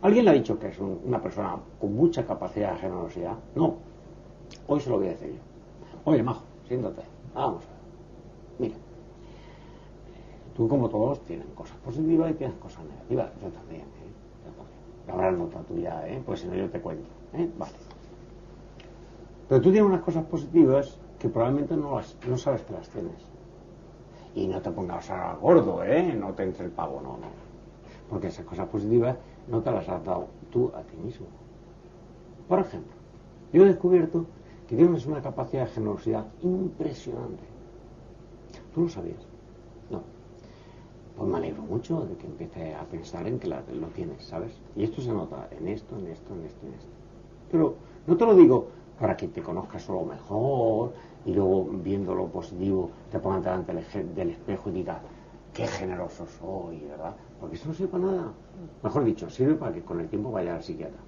[0.00, 3.36] ¿Alguien le ha dicho que es una persona con mucha capacidad de generosidad?
[3.56, 3.76] No.
[4.68, 5.40] Hoy se lo voy a decir yo.
[6.04, 7.02] Oye, Majo, siéntate.
[7.34, 7.64] Vamos.
[8.58, 8.76] Mira.
[10.56, 13.30] Tú como todos tienes cosas positivas y tienes cosas negativas.
[13.42, 15.10] Yo también, ¿eh?
[15.10, 16.22] Ahora nota tuya, ¿eh?
[16.24, 17.08] Pues si no yo te cuento.
[17.34, 17.50] ¿eh?
[17.58, 17.72] Vale.
[19.48, 23.26] Pero tú tienes unas cosas positivas que probablemente no, las, sabes que las tienes.
[24.34, 26.12] Y no te pongas a gordo, ¿eh?
[26.14, 27.26] No te entre el pavo, no, no.
[28.10, 29.16] Porque esas cosas positivas
[29.50, 31.26] no te las has dado tú a ti mismo.
[32.48, 32.92] Por ejemplo,
[33.52, 34.26] yo he descubierto
[34.66, 37.44] que tienes una capacidad de generosidad impresionante.
[38.74, 39.26] ¿Tú lo sabías?
[39.90, 40.02] No.
[41.16, 44.52] Pues me alegro mucho de que empieces a pensar en que lo tienes, ¿sabes?
[44.76, 46.90] Y esto se nota en esto, en esto, en esto, en esto.
[47.50, 47.74] Pero
[48.06, 48.68] no te lo digo
[49.00, 50.92] para que te conozcas solo mejor
[51.24, 53.72] y luego viendo lo positivo te pongas delante
[54.14, 54.98] del espejo y digas
[55.54, 57.14] qué generoso soy, ¿verdad?
[57.40, 58.32] Porque eso no sirve para nada.
[58.82, 61.00] Mejor dicho, sirve para que con el tiempo vayas al psiquiatra.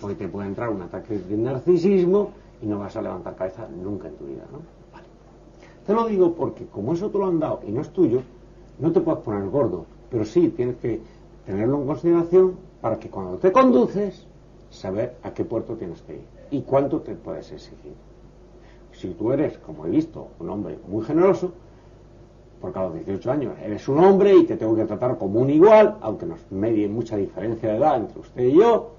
[0.00, 4.08] Porque te puede entrar un ataque de narcisismo y no vas a levantar cabeza nunca
[4.08, 4.58] en tu vida, ¿no?
[4.92, 5.06] Vale.
[5.86, 8.22] Te lo digo porque como eso te lo han dado y no es tuyo,
[8.78, 11.00] no te puedes poner gordo, pero sí tienes que
[11.46, 14.26] tenerlo en consideración para que cuando te conduces,
[14.70, 17.94] saber a qué puerto tienes que ir y cuánto te puedes exigir.
[18.92, 21.52] Si tú eres, como he visto, un hombre muy generoso,
[22.60, 25.50] porque a los 18 años eres un hombre y te tengo que tratar como un
[25.50, 28.90] igual, aunque nos medie mucha diferencia de edad entre usted y yo,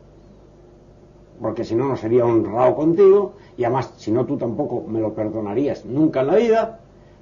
[1.41, 5.13] porque si no, no sería honrado contigo, y además, si no, tú tampoco me lo
[5.13, 6.79] perdonarías nunca en la vida,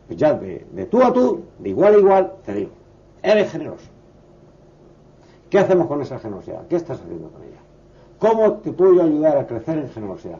[0.07, 2.71] pues ya de, de tú a tú, de igual a igual, te digo,
[3.21, 3.89] eres generoso.
[5.49, 6.67] ¿Qué hacemos con esa generosidad?
[6.67, 7.59] ¿Qué estás haciendo con ella?
[8.19, 10.39] ¿Cómo te puedo ayudar a crecer en generosidad?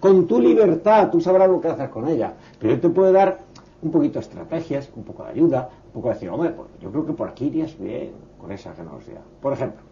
[0.00, 3.38] Con tu libertad, tú sabrás lo que haces con ella, pero yo te puedo dar
[3.80, 6.90] un poquito de estrategias, un poco de ayuda, un poco de decir, hombre, pues yo
[6.90, 9.22] creo que por aquí irías bien con esa generosidad.
[9.40, 9.82] Por ejemplo,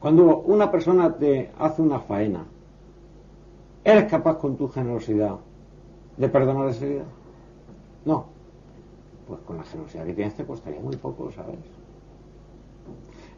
[0.00, 2.46] cuando una persona te hace una faena,
[3.84, 5.36] ¿eres capaz con tu generosidad
[6.16, 7.04] de perdonar esa vida?
[8.04, 8.26] No.
[9.26, 11.56] Pues con la generosidad que tienes te costaría muy poco, ¿sabes?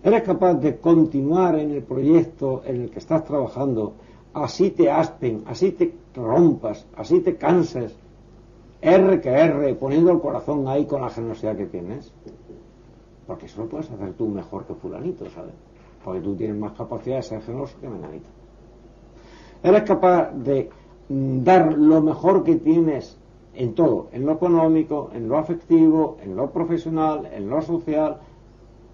[0.03, 3.95] ¿Eres capaz de continuar en el proyecto en el que estás trabajando,
[4.33, 7.95] así te aspen, así te rompas, así te canses,
[8.83, 12.13] R que R, poniendo el corazón ahí con la generosidad que tienes?
[13.27, 15.55] Porque eso lo puedes hacer tú mejor que fulanito, ¿sabes?
[16.05, 18.27] Porque tú tienes más capacidad de ser generoso que menganito.
[19.63, 20.71] Eres capaz de
[21.09, 23.19] mm, dar lo mejor que tienes
[23.55, 28.19] en todo, en lo económico, en lo afectivo, en lo profesional, en lo social,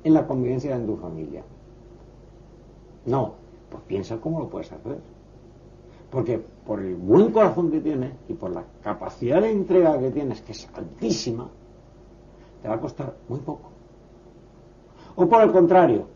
[0.02, 1.42] en la convivencia en tu familia.
[3.04, 3.34] No,
[3.70, 4.98] pues piensa cómo lo puedes hacer.
[6.10, 10.40] Porque por el buen corazón que tienes y por la capacidad de entrega que tienes,
[10.42, 11.48] que es altísima,
[12.62, 13.70] te va a costar muy poco.
[15.16, 16.06] O por el contrario,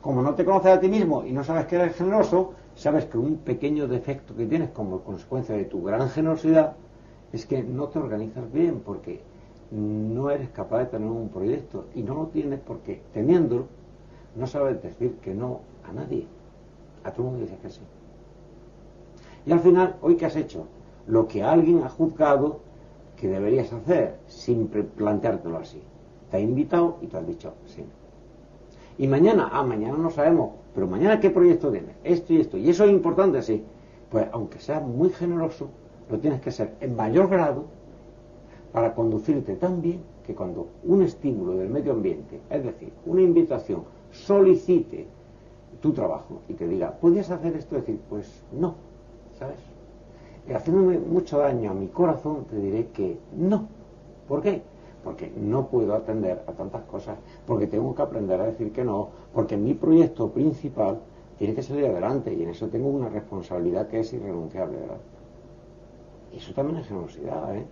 [0.00, 3.18] como no te conoces a ti mismo y no sabes que eres generoso, sabes que
[3.18, 6.74] un pequeño defecto que tienes como consecuencia de tu gran generosidad
[7.32, 9.22] es que no te organizas bien porque
[9.70, 13.66] no eres capaz de tener un proyecto y no lo tienes porque teniéndolo
[14.34, 16.26] no sabes decir que no a nadie.
[17.04, 17.80] A todo el mundo dices que sí.
[19.46, 20.66] Y al final, ¿hoy qué has hecho?
[21.06, 22.60] Lo que alguien ha juzgado
[23.16, 25.80] que deberías hacer sin planteártelo así.
[26.30, 27.84] Te ha invitado y tú has dicho sí.
[28.98, 32.56] Y mañana, ah, mañana no sabemos, pero mañana qué proyecto tienes, esto y esto.
[32.56, 33.64] Y eso es importante, sí.
[34.10, 35.68] Pues aunque seas muy generoso,
[36.10, 37.64] lo tienes que ser en mayor grado
[38.72, 43.84] para conducirte tan bien que cuando un estímulo del medio ambiente, es decir, una invitación,
[44.10, 45.06] solicite
[45.80, 47.76] tu trabajo y te diga, ¿podrías hacer esto?
[47.76, 48.74] Decir, pues no,
[50.54, 53.68] haciéndome mucho daño a mi corazón, te diré que no.
[54.28, 54.62] ¿Por qué?
[55.04, 59.08] Porque no puedo atender a tantas cosas, porque tengo que aprender a decir que no,
[59.34, 61.00] porque mi proyecto principal
[61.38, 65.00] tiene que salir adelante y en eso tengo una responsabilidad que es irrenunciable, ¿verdad?
[66.32, 67.66] Eso también es generosidad, ¿eh?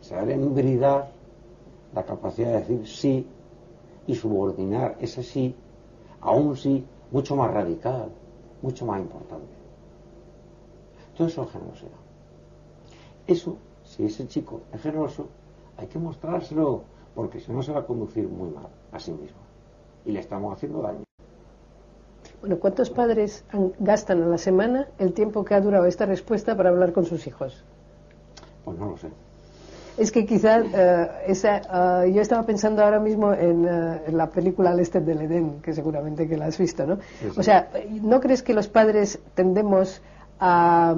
[0.00, 1.10] saber embridar
[1.94, 3.26] la capacidad de decir sí
[4.06, 5.54] y subordinar ese sí
[6.20, 8.10] a un sí mucho más radical,
[8.62, 9.57] mucho más importante.
[11.18, 11.90] Todo eso es generosidad.
[13.26, 15.26] Eso, si ese chico es generoso,
[15.76, 19.40] hay que mostrárselo, porque si no se va a conducir muy mal a sí mismo.
[20.04, 21.02] Y le estamos haciendo daño.
[22.40, 23.44] Bueno, ¿cuántos padres
[23.80, 27.26] gastan a la semana el tiempo que ha durado esta respuesta para hablar con sus
[27.26, 27.64] hijos?
[28.64, 29.08] Pues no lo sé.
[29.96, 34.70] Es que quizás eh, esa, eh, yo estaba pensando ahora mismo en, eh, la película
[34.70, 37.00] Al Este del Edén, que seguramente que la has visto, ¿no?
[37.36, 37.70] O sea,
[38.02, 40.00] ¿no crees que los padres tendemos
[40.40, 40.94] a,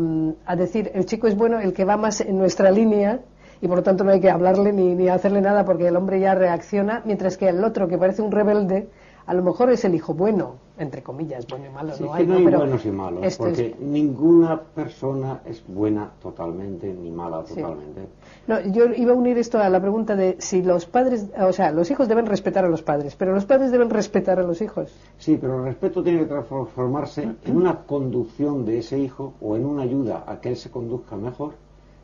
[0.46, 3.20] a decir el chico es bueno, el que va más en nuestra línea
[3.60, 6.20] y por lo tanto no hay que hablarle ni, ni hacerle nada porque el hombre
[6.20, 8.88] ya reacciona, mientras que el otro que parece un rebelde
[9.30, 11.92] a lo mejor es el hijo bueno, entre comillas, bueno y malo.
[11.94, 12.38] Sí, no hay, no ¿no?
[12.40, 17.44] hay Pero buenos y malos, esto es- porque ninguna persona es buena totalmente ni mala
[17.46, 17.54] Sí.
[17.54, 18.08] totalmente.
[18.48, 21.70] No, yo iba a unir esto a la pregunta de si los padres, o sea,
[21.70, 24.92] los hijos deben respetar a los padres, pero los padres deben respetar a los hijos.
[25.18, 29.64] Sí, pero el respeto tiene que transformarse en una conducción de ese hijo o en
[29.64, 31.52] una ayuda a que él se conduzca mejor,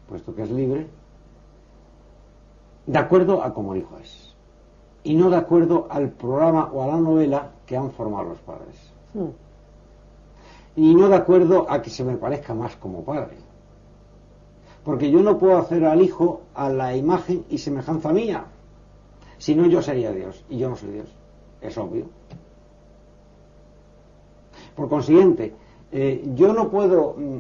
[0.09, 0.87] puesto que es libre,
[2.87, 4.26] de acuerdo a como el hijo es.
[5.07, 8.75] Y no de acuerdo al programa o a la novela que han formado los padres.
[9.15, 10.81] Mm.
[10.81, 13.37] Y no de acuerdo a que se me parezca más como padre.
[14.83, 18.47] Porque yo no puedo hacer al hijo a la imagen y semejanza mía.
[19.39, 20.45] Si no, yo sería Dios.
[20.51, 21.09] Y yo no soy Dios.
[21.61, 22.07] Es obvio.
[24.75, 25.55] Por consiguiente,
[25.93, 27.39] eh, yo no puedo mm,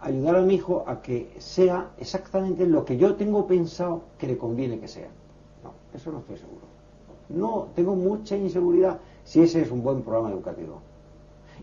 [0.00, 4.36] ayudar a mi hijo a que sea exactamente lo que yo tengo pensado que le
[4.36, 5.10] conviene que sea.
[5.62, 6.77] No, eso no estoy seguro.
[7.28, 10.80] No, tengo mucha inseguridad si ese es un buen programa educativo.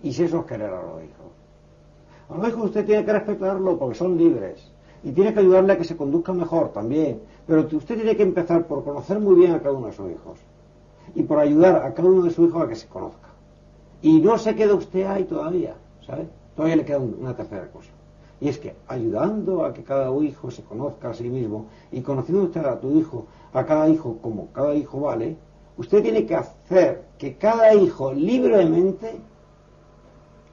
[0.04, 1.32] Y si eso es querer a los hijos.
[2.30, 4.71] A los hijos usted tiene que respetarlo porque son libres.
[5.04, 7.21] Y tiene que ayudarle a que se conduzca mejor también.
[7.47, 10.39] Pero usted tiene que empezar por conocer muy bien a cada uno de sus hijos.
[11.15, 13.30] Y por ayudar a cada uno de sus hijos a que se conozca.
[14.01, 15.75] Y no se queda usted ahí todavía,
[16.06, 16.28] ¿sabe?
[16.56, 17.91] Todavía le queda un- una tercera cosa.
[18.41, 22.43] Y es que ayudando a que cada hijo se conozca a sí mismo y conociendo
[22.43, 25.38] usted a tu hijo, a cada hijo como cada hijo vale,
[25.78, 29.20] usted tiene que hacer que cada hijo libremente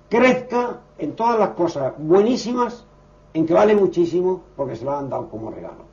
[0.09, 2.85] crezca en todas las cosas buenísimas
[3.35, 5.85] en que vale muchísimo porque se lo han dado como regalo.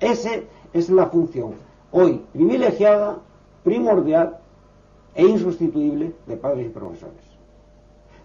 [0.00, 0.30] Esa
[0.72, 1.54] es la función
[1.92, 3.18] hoy privilegiada,
[3.64, 4.38] primordial
[5.14, 7.24] e insustituible de padres y profesores.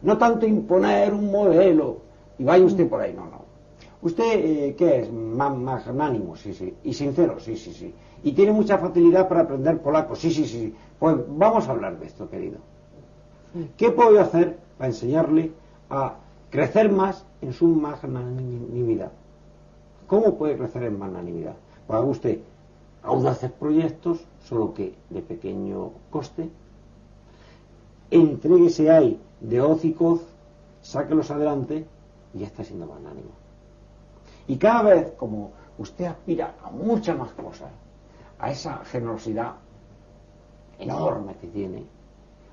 [0.02, 2.00] No tanto imponer un modelo
[2.38, 3.42] y vaya usted por ahí, no, no.
[4.02, 5.12] ¿Usted eh, qué es?
[5.14, 6.74] Ma- Magnánimo, sí, sí.
[6.84, 7.94] Y sincero, sí, sí, sí.
[8.24, 10.76] Y tiene mucha facilidad para aprender polaco, sí, sí, sí.
[11.00, 12.58] Pues vamos a hablar de esto, querido.
[13.78, 15.52] ¿Qué puedo hacer para enseñarle
[15.90, 16.16] a
[16.50, 19.12] crecer más en su magnanimidad?
[20.08, 21.56] ¿Cómo puede crecer en magnanimidad?
[21.88, 22.40] Pues haga usted
[23.04, 26.50] audaces proyectos, solo que de pequeño coste.
[28.12, 30.22] Entréguese ahí de hoz y coz,
[30.82, 31.86] sáquelos adelante
[32.34, 33.30] y ya está siendo magnánimo.
[34.48, 37.70] Y cada vez, como usted aspira a muchas más cosas,
[38.42, 39.54] a esa generosidad
[40.80, 41.86] enorme que tiene,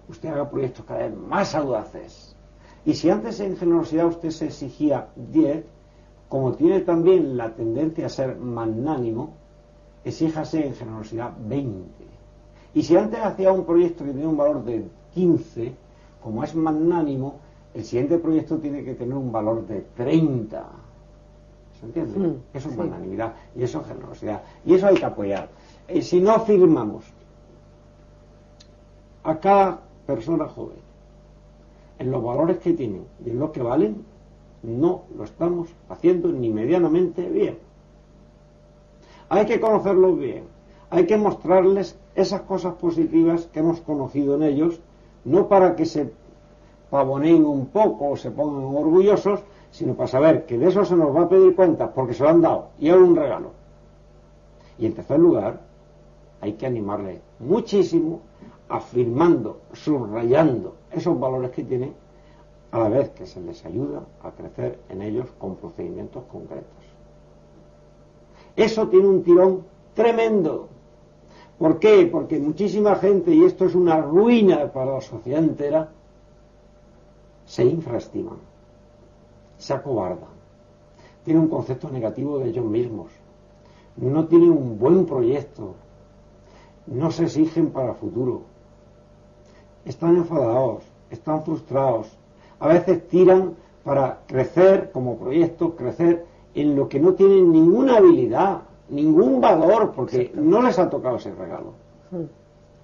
[0.08, 2.36] usted haga proyectos cada vez más audaces.
[2.84, 5.64] Y si antes en generosidad usted se exigía 10,
[6.28, 9.32] como tiene también la tendencia a ser magnánimo,
[10.04, 11.88] exíjase en generosidad 20.
[12.74, 15.72] Y si antes hacía un proyecto que tenía un valor de 15,
[16.22, 17.36] como es magnánimo,
[17.72, 20.66] el siguiente proyecto tiene que tener un valor de 30.
[21.80, 22.18] ¿Se entiende?
[22.18, 22.78] Mm, eso es sí.
[22.78, 24.42] magnanimidad y eso es generosidad.
[24.66, 25.48] Y eso hay que apoyar.
[25.88, 27.04] Y si no firmamos
[29.22, 30.76] a cada persona joven
[31.98, 34.04] en los valores que tienen y en lo que valen,
[34.62, 37.58] no lo estamos haciendo ni medianamente bien.
[39.30, 40.44] Hay que conocerlos bien,
[40.90, 44.80] hay que mostrarles esas cosas positivas que hemos conocido en ellos,
[45.24, 46.12] no para que se
[46.90, 51.14] pavoneen un poco o se pongan orgullosos, sino para saber que de eso se nos
[51.14, 53.50] va a pedir cuentas porque se lo han dado y es un regalo.
[54.78, 55.67] Y en tercer lugar,
[56.40, 58.20] hay que animarle muchísimo
[58.68, 61.94] afirmando, subrayando esos valores que tienen,
[62.70, 66.66] a la vez que se les ayuda a crecer en ellos con procedimientos concretos.
[68.56, 70.68] Eso tiene un tirón tremendo.
[71.58, 72.08] ¿Por qué?
[72.10, 75.90] Porque muchísima gente, y esto es una ruina para la sociedad entera,
[77.46, 78.36] se infraestiman,
[79.56, 80.28] se acobardan,
[81.24, 83.10] tienen un concepto negativo de ellos mismos,
[83.96, 85.74] no tienen un buen proyecto,
[86.90, 88.42] no se exigen para el futuro,
[89.84, 92.16] están enfadados, están frustrados,
[92.60, 98.62] a veces tiran para crecer como proyecto, crecer en lo que no tienen ninguna habilidad,
[98.88, 101.72] ningún valor, porque no les ha tocado ese regalo.
[102.10, 102.24] Mm.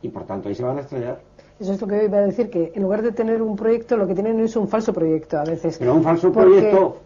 [0.02, 1.20] Y por tanto ahí se van a estrellar.
[1.58, 4.06] Eso es lo que iba a decir, que en lugar de tener un proyecto, lo
[4.06, 5.78] que tienen es un falso proyecto a veces.
[5.78, 6.96] Pero un falso Porque- proyecto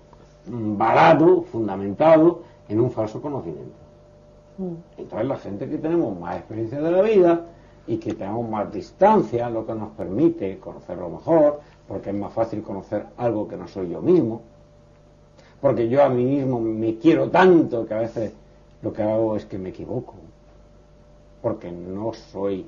[0.46, 3.87] mm, varado, fundamentado en un falso conocimiento.
[4.96, 7.46] Entonces la gente que tenemos más experiencia de la vida
[7.86, 12.62] y que tenemos más distancia, lo que nos permite conocerlo mejor, porque es más fácil
[12.62, 14.42] conocer algo que no soy yo mismo,
[15.60, 18.32] porque yo a mí mismo me quiero tanto que a veces
[18.82, 20.14] lo que hago es que me equivoco,
[21.40, 22.66] porque no soy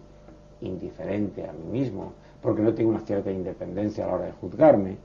[0.61, 4.96] indiferente a mí mismo, porque no tengo una cierta independencia a la hora de juzgarme.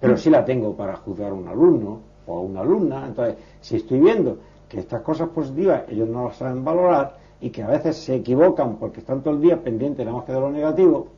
[0.00, 3.06] pero sí la tengo para juzgar a un alumno o a una alumna.
[3.06, 4.38] Entonces, si estoy viendo
[4.70, 8.76] que estas cosas positivas ellos no las saben valorar y que a veces se equivocan
[8.76, 11.08] porque están todo el día pendientes nada más que de lo negativo,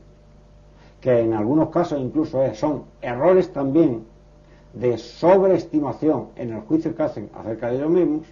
[0.99, 4.05] que en algunos casos incluso son errores también
[4.73, 8.25] de sobreestimación en el juicio que hacen acerca de ellos mismos,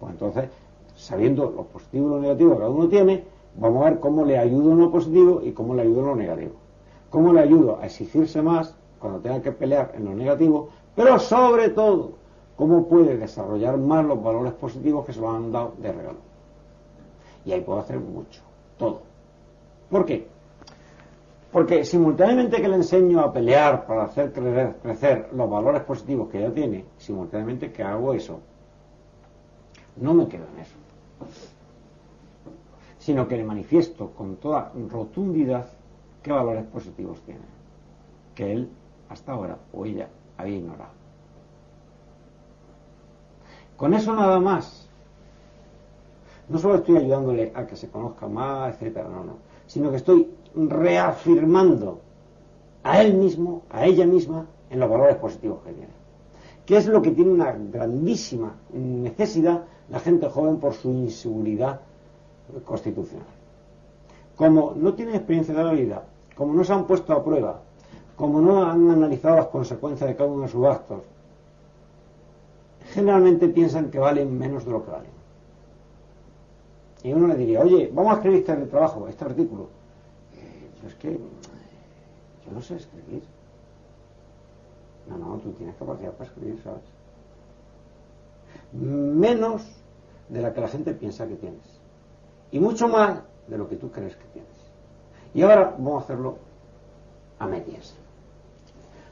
[0.00, 0.50] pues entonces,
[0.96, 3.24] sabiendo lo positivo y lo negativo que cada uno tiene,
[3.56, 6.16] vamos a ver cómo le ayudo en lo positivo y cómo le ayudo en lo
[6.16, 6.52] negativo.
[7.10, 11.68] Cómo le ayudo a exigirse más cuando tenga que pelear en lo negativo, pero sobre
[11.70, 12.17] todo,
[12.58, 16.18] cómo puede desarrollar más los valores positivos que se lo han dado de regalo.
[17.44, 18.42] Y ahí puedo hacer mucho,
[18.76, 19.02] todo.
[19.88, 20.26] ¿Por qué?
[21.52, 24.32] Porque simultáneamente que le enseño a pelear para hacer
[24.82, 28.40] crecer los valores positivos que ella tiene, simultáneamente que hago eso,
[29.96, 30.74] no me quedo en eso,
[32.98, 35.68] sino que le manifiesto con toda rotundidad
[36.22, 37.40] qué valores positivos tiene,
[38.34, 38.68] que él
[39.08, 40.97] hasta ahora o ella había ignorado.
[43.78, 44.86] Con eso nada más.
[46.48, 49.32] No solo estoy ayudándole a que se conozca más, etcétera, no, no,
[49.66, 52.00] sino que estoy reafirmando
[52.82, 55.92] a él mismo, a ella misma, en los valores positivos que tiene.
[56.66, 61.80] ¿Qué es lo que tiene una grandísima necesidad la gente joven por su inseguridad
[62.64, 63.26] constitucional?
[64.34, 66.02] Como no tienen experiencia de la vida,
[66.34, 67.60] como no se han puesto a prueba,
[68.16, 71.02] como no han analizado las consecuencias de cada uno de sus actos,
[72.92, 75.18] generalmente piensan que valen menos de lo que valen.
[77.02, 79.68] Y uno le diría, oye, vamos a escribir este trabajo, este artículo
[80.86, 83.22] es que yo no sé escribir.
[85.08, 86.82] No, no, tú tienes capacidad para escribir, ¿sabes?
[88.72, 89.62] Menos
[90.28, 91.80] de la que la gente piensa que tienes.
[92.50, 94.50] Y mucho más de lo que tú crees que tienes.
[95.34, 96.36] Y ahora vamos a hacerlo
[97.38, 97.94] a medias.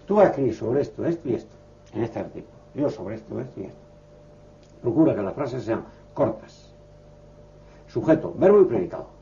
[0.06, 1.54] Tú vas a escribir sobre esto, esto y esto,
[1.92, 2.55] en este artículo.
[2.76, 3.80] Yo sobre esto, esto y esto.
[4.82, 5.84] Procura que las frases sean
[6.14, 6.72] cortas.
[7.88, 9.16] Sujeto, verbo y predicado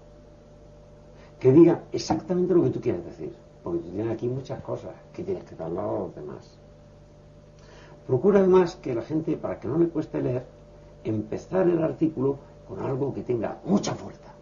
[1.45, 5.23] que diga exactamente lo que tú quieres decir, porque tú tienes aquí muchas cosas que
[5.23, 6.59] tienes que trasladar a los demás.
[8.07, 10.47] Procura además que la gente, para que no le cueste leer,
[11.05, 14.33] empezar el artículo con algo que tenga mucha fuerza,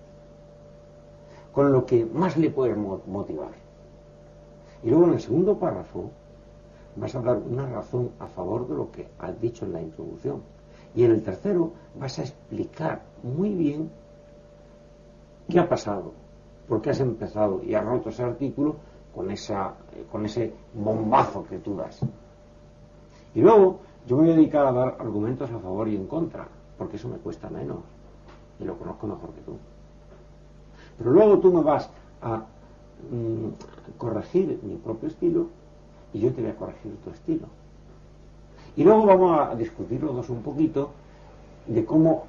[1.53, 3.51] con lo que más le puedes motivar.
[4.85, 6.13] Y luego en el segundo párrafo
[6.97, 10.43] vas a dar una razón a favor de lo que has dicho en la introducción.
[10.95, 13.91] Y en el tercero vas a explicar muy bien
[15.49, 16.13] qué ha pasado,
[16.69, 18.77] porque has empezado y has roto ese artículo
[19.15, 19.75] con, esa,
[20.11, 22.01] con ese bombazo que tú das.
[23.35, 26.47] Y luego yo me voy a dedicar a dar argumentos a favor y en contra,
[26.77, 27.79] porque eso me cuesta menos
[28.61, 29.57] y lo conozco mejor que tú.
[30.99, 31.89] Pero luego tú me vas
[32.21, 32.37] a
[33.11, 35.47] mm, corregir mi propio estilo
[36.13, 37.47] y yo te voy a corregir tu estilo.
[38.77, 40.91] Y luego vamos a discutir los dos un poquito
[41.67, 42.25] de cómo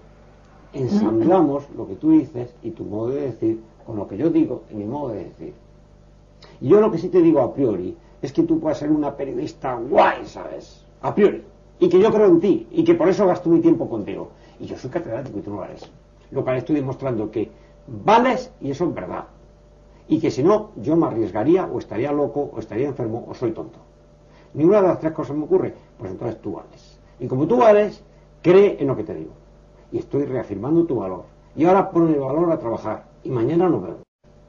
[0.73, 4.63] ensamblamos lo que tú dices y tu modo de decir con lo que yo digo
[4.71, 5.53] y mi modo de decir.
[6.61, 9.15] Y yo lo que sí te digo a priori es que tú puedes ser una
[9.15, 10.83] periodista guay, ¿sabes?
[11.01, 11.43] A priori.
[11.79, 14.29] Y que yo creo en ti y que por eso gasto mi tiempo contigo.
[14.59, 15.89] Y yo soy catedrático y tú no lo eres.
[16.31, 17.49] Lo cual estoy demostrando que
[17.87, 19.25] vales y eso es verdad.
[20.07, 23.51] Y que si no, yo me arriesgaría o estaría loco o estaría enfermo o soy
[23.51, 23.79] tonto.
[24.53, 25.73] Ninguna de las tres cosas me ocurre.
[25.97, 26.99] Pues entonces tú vales.
[27.19, 28.03] Y como tú vales,
[28.41, 29.31] cree en lo que te digo.
[29.91, 31.25] Y estoy reafirmando tu valor.
[31.55, 34.01] Y ahora pon el valor a trabajar y mañana nos vemos.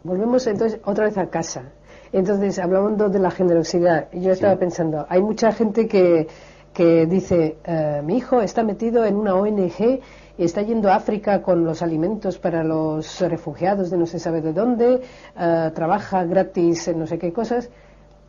[0.02, 1.72] Volvemos entonces otra vez a casa.
[2.12, 6.28] Entonces, hablando de la generosidad, yo estaba pensando, hay mucha gente que,
[6.74, 10.00] que dice, eh, mi hijo está metido en una ONG
[10.37, 14.52] está yendo a África con los alimentos para los refugiados de no se sabe de
[14.52, 15.00] dónde,
[15.38, 17.70] eh, trabaja gratis en no sé qué cosas.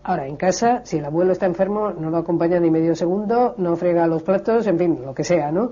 [0.03, 3.75] Ahora, en casa, si el abuelo está enfermo, no lo acompaña ni medio segundo, no
[3.75, 5.71] frega los platos, en fin, lo que sea, ¿no?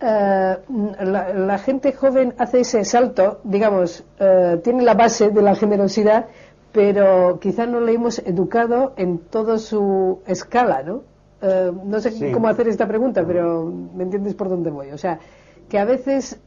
[0.00, 0.56] Eh,
[1.00, 6.26] la, gente joven hace ese salto, digamos, eh, tiene la base de la generosidad,
[6.72, 11.02] pero quizá no le hemos educado en toda su escala, ¿no?
[11.42, 13.64] Eh, no sé cómo hacer esta pregunta, pero
[13.94, 14.90] me entiendes por dónde voy.
[14.90, 15.18] O sea,
[15.68, 16.38] que a veces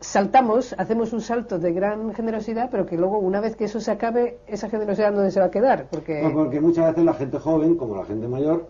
[0.00, 3.90] saltamos, hacemos un salto de gran generosidad, pero que luego, una vez que eso se
[3.90, 5.86] acabe, esa generosidad no se va a quedar.
[5.90, 6.30] Porque...
[6.32, 8.68] porque muchas veces la gente joven, como la gente mayor,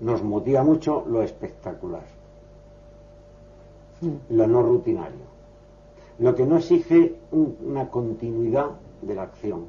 [0.00, 2.02] nos motiva mucho lo espectacular
[4.30, 5.24] lo no rutinario,
[6.18, 8.70] lo que no exige una continuidad
[9.02, 9.66] de la acción,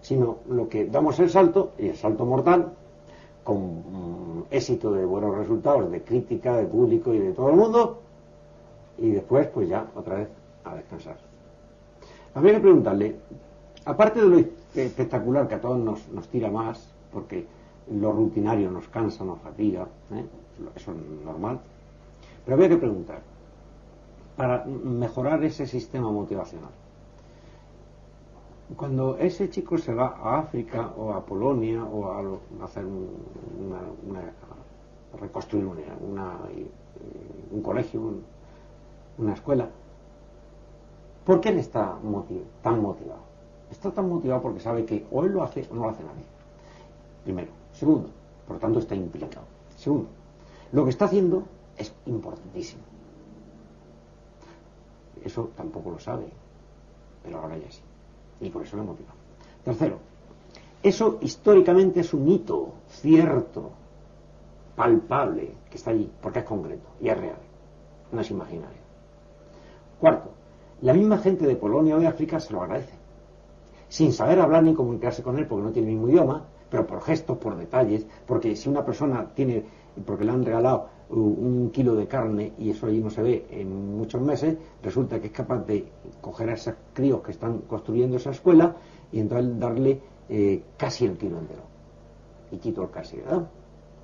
[0.00, 2.72] sino lo que damos el salto, y el salto mortal,
[3.46, 8.00] con mm, éxito de buenos resultados, de crítica, de público y de todo el mundo,
[8.98, 10.28] y después pues ya otra vez
[10.64, 11.16] a descansar.
[12.34, 13.16] Habría que preguntarle,
[13.84, 14.38] aparte de lo
[14.74, 17.46] espectacular que a todos nos, nos tira más, porque
[17.92, 20.24] lo rutinario nos cansa, nos fatiga, ¿eh?
[20.74, 21.60] eso es normal.
[22.44, 23.20] Pero había que preguntar,
[24.36, 26.70] para mejorar ese sistema motivacional,
[28.74, 34.32] cuando ese chico se va a África o a Polonia o a, hacer una,
[35.20, 38.14] reconstruir un colegio,
[39.18, 39.68] una escuela,
[41.24, 41.96] ¿por qué él está
[42.62, 43.20] tan motivado?
[43.70, 46.24] Está tan motivado porque sabe que o él lo hace o no lo hace nadie.
[47.22, 47.50] Primero.
[47.72, 48.08] Segundo,
[48.46, 49.46] por lo tanto está implicado.
[49.76, 50.08] Segundo,
[50.72, 51.44] lo que está haciendo
[51.76, 52.82] es importantísimo.
[55.24, 56.26] Eso tampoco lo sabe,
[57.22, 57.82] pero ahora ya sí
[58.40, 59.10] y por eso le motiva.
[59.64, 59.98] Tercero,
[60.82, 63.70] eso históricamente es un hito cierto,
[64.76, 67.38] palpable, que está allí, porque es concreto y es real,
[68.12, 68.78] no es imaginario.
[69.98, 70.30] Cuarto,
[70.82, 72.92] la misma gente de Polonia o de África se lo agradece,
[73.88, 77.00] sin saber hablar ni comunicarse con él porque no tiene el mismo idioma, pero por
[77.02, 79.64] gestos, por detalles, porque si una persona tiene,
[80.04, 83.96] porque le han regalado un kilo de carne y eso allí no se ve en
[83.96, 85.86] muchos meses, resulta que es capaz de
[86.20, 88.74] coger a esos críos que están construyendo esa escuela
[89.12, 91.62] y entonces darle eh, casi el kilo entero.
[92.50, 93.46] Y quito el casi, ¿verdad?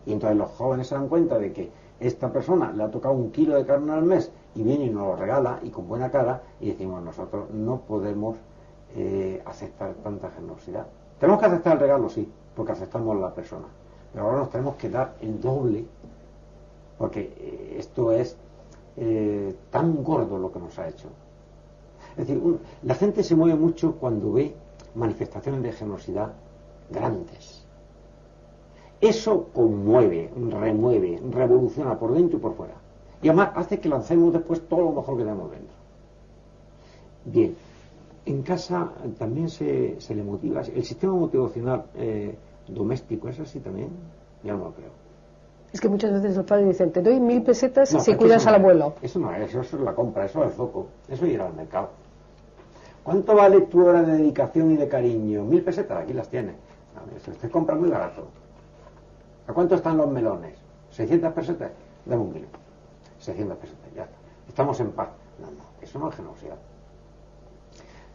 [0.07, 3.31] Y entonces los jóvenes se dan cuenta de que esta persona le ha tocado un
[3.31, 6.43] kilo de carne al mes y viene y nos lo regala y con buena cara
[6.61, 8.37] y decimos nosotros no podemos
[8.95, 10.87] eh, aceptar tanta generosidad.
[11.19, 13.67] Tenemos que aceptar el regalo, sí, porque aceptamos a la persona.
[14.13, 15.85] Pero ahora nos tenemos que dar el doble
[17.03, 18.37] porque eh, esto es
[18.97, 21.09] eh, tan gordo lo que nos ha hecho.
[22.17, 22.41] Es decir,
[22.85, 24.55] la gente se mueve mucho cuando ve
[24.95, 26.33] manifestaciones de generosidad
[26.91, 27.67] grandes.
[29.01, 32.75] Eso conmueve, remueve, revoluciona por dentro y por fuera.
[33.21, 35.75] Y además hace que lancemos después todo lo mejor que tenemos dentro.
[37.25, 37.57] Bien,
[38.27, 40.61] en casa también se, le motiva.
[40.61, 42.37] El sistema motivacional eh,
[42.69, 43.89] doméstico es así también.
[44.45, 45.12] Ya no lo creo.
[45.73, 48.95] Es que muchas veces los padres dicen, te doy mil pesetas si cuidas al abuelo.
[49.01, 51.55] Eso no es, eso es la compra, eso es el foco, eso es ir al
[51.55, 51.89] mercado.
[53.03, 55.45] ¿Cuánto vale tu hora de dedicación y de cariño?
[55.45, 56.55] Mil pesetas, aquí las tiene.
[57.27, 58.29] Usted compra muy barato.
[59.47, 60.55] ¿A cuánto están los melones?
[60.97, 61.73] ¿600 pesetas?
[62.05, 62.47] Dame un kilo.
[63.19, 64.17] 600 pesetas, ya está.
[64.49, 65.09] Estamos en paz.
[65.41, 66.57] No, no, eso no es generosidad.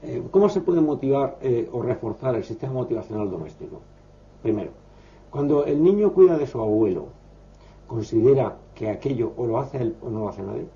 [0.03, 3.82] Eh, ¿Cómo se puede motivar eh, o reforzar el sistema motivacional doméstico?
[4.43, 4.72] Primero,
[5.32, 7.08] cuando el niño cuida de su abuelo,
[7.88, 10.68] considera que aquello o lo hace él o no lo hace nadie?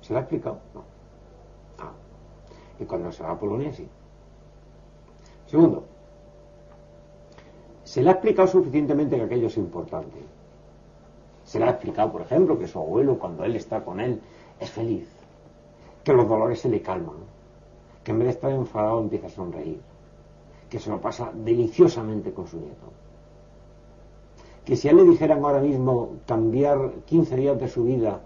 [0.00, 0.58] ¿Se lo ha explicado?
[0.74, 0.82] No.
[1.78, 1.92] Ah.
[2.78, 3.88] Y cuando se va a Polonia, sí.
[5.46, 5.84] Segundo,
[7.84, 10.18] se le ha explicado suficientemente que aquello es importante.
[11.44, 14.20] Se le ha explicado, por ejemplo, que su abuelo, cuando él está con él,
[14.58, 15.08] es feliz.
[16.02, 17.16] Que los dolores se le calman.
[18.02, 19.80] Que en vez de estar enfadado empieza a sonreír.
[20.68, 23.05] Que se lo pasa deliciosamente con su nieto
[24.66, 28.20] que si a él le dijeran ahora mismo cambiar 15 días de su vida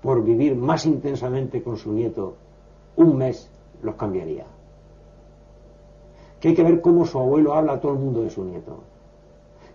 [0.00, 2.36] por vivir más intensamente con su nieto,
[2.96, 3.50] un mes
[3.82, 4.46] los cambiaría.
[6.40, 8.78] Que hay que ver cómo su abuelo habla a todo el mundo de su nieto.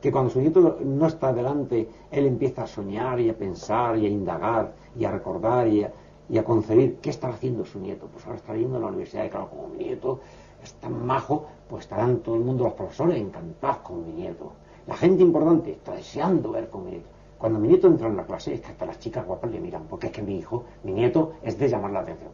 [0.02, 4.08] Que cuando su nieto no está delante, él empieza a soñar y a pensar y
[4.08, 8.08] a indagar y a recordar y a, concebir qué está haciendo su nieto.
[8.12, 10.22] Pues ahora está yendo a la universidad y claro, como mi nieto
[10.64, 14.54] es tan majo, pues estarán todo el mundo los profesores encantados con mi nieto
[14.88, 17.02] la gente importante está deseando ver con él.
[17.38, 19.84] Cuando mi nieto entra en la clase, es que hasta las chicas guapas le miran,
[19.90, 22.32] porque es que mi hijo, mi nieto, es de llamar la atención.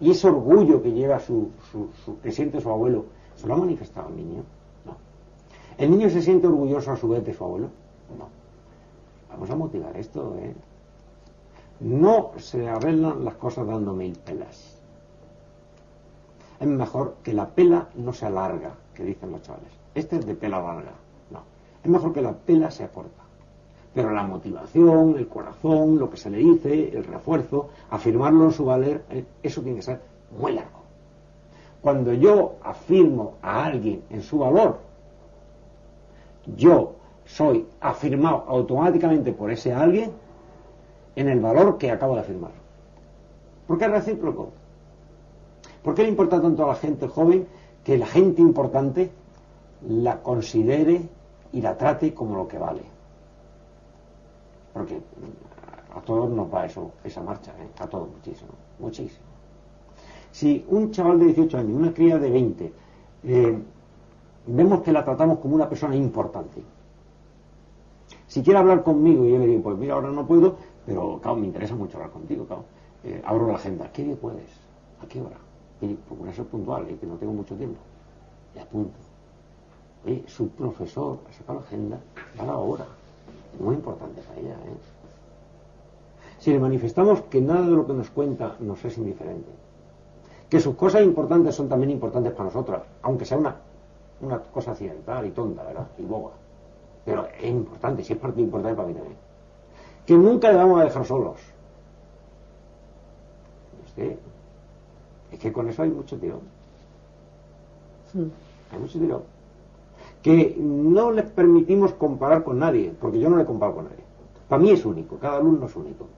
[0.00, 4.08] Y ese orgullo que lleva su, su, que siente su abuelo, ¿se lo ha manifestado
[4.10, 4.42] el niño?
[4.84, 4.96] No.
[5.78, 7.68] ¿El niño se siente orgulloso a su vez de su abuelo?
[8.18, 8.28] No.
[9.30, 10.54] Vamos a motivar esto, ¿eh?
[11.80, 14.80] No se arreglan las cosas dando mil pelas.
[16.58, 19.72] Es mejor que la pela no se alarga, que dicen los chavales.
[19.94, 20.92] Este es de pela larga.
[21.86, 23.22] Es mejor que la pela se acorta.
[23.94, 28.64] Pero la motivación, el corazón, lo que se le dice, el refuerzo, afirmarlo en su
[28.64, 30.00] valer, eh, eso tiene que ser
[30.36, 30.80] muy largo.
[31.80, 34.78] Cuando yo afirmo a alguien en su valor,
[36.56, 40.10] yo soy afirmado automáticamente por ese alguien
[41.14, 42.50] en el valor que acabo de afirmar.
[43.68, 44.48] ¿Por qué es recíproco?
[45.84, 47.46] ¿Por qué le importa tanto a la gente joven
[47.84, 49.08] que la gente importante
[49.88, 51.14] la considere
[51.52, 52.82] y la trate como lo que vale.
[54.72, 55.00] Porque
[55.94, 57.68] a todos nos va eso, esa marcha, ¿eh?
[57.78, 59.24] a todos muchísimo, muchísimo.
[60.30, 62.72] Si un chaval de 18 años, una cría de 20,
[63.24, 63.58] eh,
[64.46, 66.62] vemos que la tratamos como una persona importante,
[68.26, 71.38] si quiere hablar conmigo y yo le digo, pues mira, ahora no puedo, pero claro,
[71.38, 72.46] me interesa mucho hablar contigo.
[73.04, 74.50] Eh, abro la agenda, ¿qué día puedes?
[75.02, 75.36] ¿A qué hora?
[75.80, 77.78] Y procura ser puntual y que no tengo mucho tiempo.
[78.54, 78.98] Y apunto.
[80.26, 81.98] Su profesor ha sacado la agenda
[82.36, 82.86] cada hora.
[83.58, 84.54] Muy importante para ella.
[84.54, 84.76] ¿eh?
[86.38, 89.50] Si le manifestamos que nada de lo que nos cuenta nos es indiferente,
[90.48, 93.56] que sus cosas importantes son también importantes para nosotras, aunque sea una,
[94.20, 95.88] una cosa accidental y tonta, ¿verdad?
[95.98, 96.32] Y boba.
[97.04, 99.16] Pero es importante, si es parte importante para mí también.
[100.04, 101.38] Que nunca le vamos a dejar solos.
[103.86, 104.18] Es que,
[105.32, 106.40] es que con eso hay mucho tirón.
[108.72, 109.35] Hay mucho tirón.
[110.26, 114.02] Que no les permitimos comparar con nadie, porque yo no le comparo con nadie.
[114.48, 116.08] Para mí es único, cada alumno es único.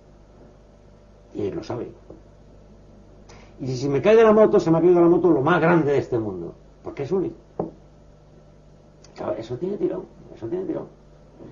[1.34, 1.92] Y él lo sabe.
[3.60, 5.42] Y si me cae de la moto, se me ha caído de la moto lo
[5.42, 7.36] más grande de este mundo, porque es único.
[9.14, 10.04] Claro, eso tiene tirón,
[10.34, 10.86] eso tiene tirón.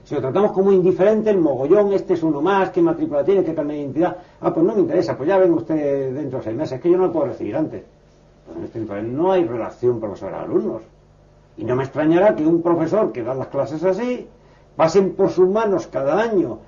[0.04, 3.54] Si lo tratamos como indiferente, el mogollón, este es uno más, qué matrícula tiene, qué
[3.54, 4.16] carnet de identidad.
[4.40, 6.90] Ah, pues no me interesa, pues ya venga usted dentro de seis meses, es que
[6.90, 7.84] yo no lo puedo recibir antes.
[8.72, 10.95] Pues no hay relación profesor-alumnos.
[11.56, 14.28] Y no me extrañará que un profesor que da las clases así,
[14.76, 16.58] pasen por sus manos cada año,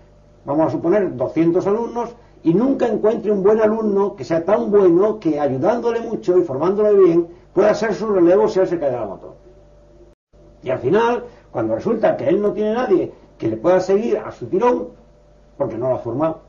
[0.44, 5.18] vamos a suponer, 200 alumnos, y nunca encuentre un buen alumno que sea tan bueno
[5.18, 8.96] que ayudándole mucho y formándole bien pueda ser su relevo si él se cae de
[8.96, 9.34] la moto.
[10.62, 14.30] Y al final, cuando resulta que él no tiene nadie que le pueda seguir a
[14.32, 14.88] su tirón,
[15.56, 16.40] porque no lo ha formado,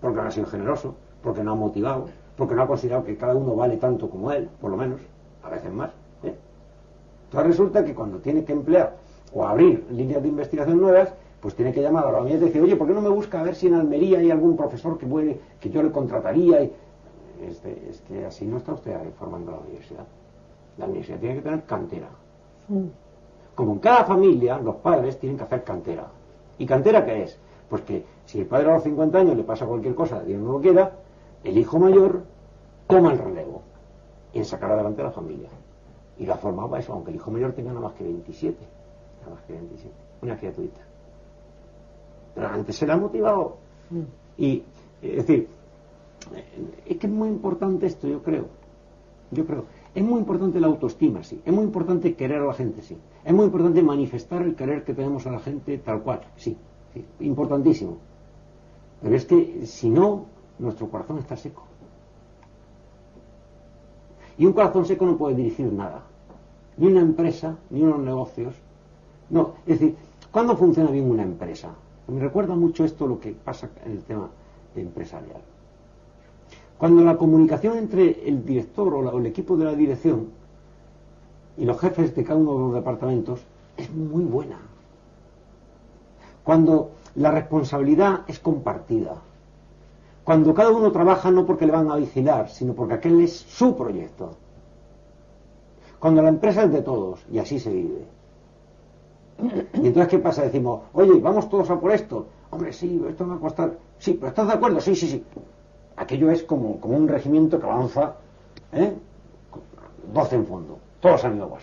[0.00, 2.06] porque no ha sido generoso, porque no ha motivado,
[2.36, 5.00] porque no ha considerado que cada uno vale tanto como él, por lo menos,
[5.42, 5.90] a veces más.
[7.28, 8.96] Entonces resulta que cuando tiene que emplear
[9.34, 12.62] o abrir líneas de investigación nuevas, pues tiene que llamar a la unidad y decir,
[12.62, 15.06] oye, ¿por qué no me busca a ver si en Almería hay algún profesor que
[15.06, 16.62] puede, que yo le contrataría?
[16.62, 16.72] Y,
[17.46, 20.06] este, es que así no está usted formando la universidad.
[20.78, 22.08] La universidad tiene que tener cantera.
[23.54, 26.06] Como en cada familia, los padres tienen que hacer cantera.
[26.58, 27.38] ¿Y cantera qué es?
[27.68, 30.52] Pues que si el padre a los 50 años le pasa cualquier cosa, Dios no
[30.52, 30.92] lo quiera,
[31.44, 32.22] el hijo mayor
[32.86, 33.62] toma el relevo
[34.32, 35.48] en sacar adelante a la familia.
[36.18, 38.56] Y la formaba eso, aunque el hijo mayor tenga nada más que 27.
[39.20, 39.94] Nada más que 27.
[40.22, 40.88] Una criaturita
[42.38, 43.56] pero antes se le ha motivado.
[43.90, 44.00] Mm.
[44.38, 44.62] Y,
[45.02, 45.48] es decir,
[46.86, 48.46] es que es muy importante esto, yo creo.
[49.32, 49.64] Yo creo.
[49.92, 51.42] Es muy importante la autoestima, sí.
[51.44, 52.96] Es muy importante querer a la gente, sí.
[53.24, 56.56] Es muy importante manifestar el querer que tenemos a la gente tal cual, sí.
[57.18, 57.98] Importantísimo.
[59.02, 60.26] Pero es que si no,
[60.60, 61.64] nuestro corazón está seco.
[64.38, 66.02] Y un corazón seco no puede dirigir nada.
[66.76, 68.54] Ni una empresa, ni unos negocios.
[69.30, 69.96] No, es decir,
[70.30, 71.70] ¿cuándo funciona bien una empresa?
[72.06, 74.30] Me recuerda mucho esto lo que pasa en el tema
[74.76, 75.40] empresarial.
[76.78, 80.28] Cuando la comunicación entre el director o, el equipo de la dirección
[81.56, 83.40] y los jefes de cada uno de los departamentos
[83.76, 84.58] es muy buena.
[86.44, 89.16] Cuando la responsabilidad es compartida.
[90.28, 93.74] Cuando cada uno trabaja no porque le van a vigilar, sino porque aquel es su
[93.74, 94.32] proyecto.
[95.98, 98.04] Cuando la empresa es de todos, y así se vive.
[99.72, 100.42] Y entonces, ¿qué pasa?
[100.42, 102.26] Decimos, oye, vamos todos a por esto.
[102.50, 103.78] Hombre, sí, esto va a costar.
[103.96, 104.82] Sí, pero ¿estás de acuerdo?
[104.82, 105.24] Sí, sí, sí.
[105.96, 108.16] Aquello es como, como un regimiento que avanza,
[108.72, 108.92] ¿eh?
[110.12, 110.78] 12 en fondo.
[111.00, 111.56] Todos ido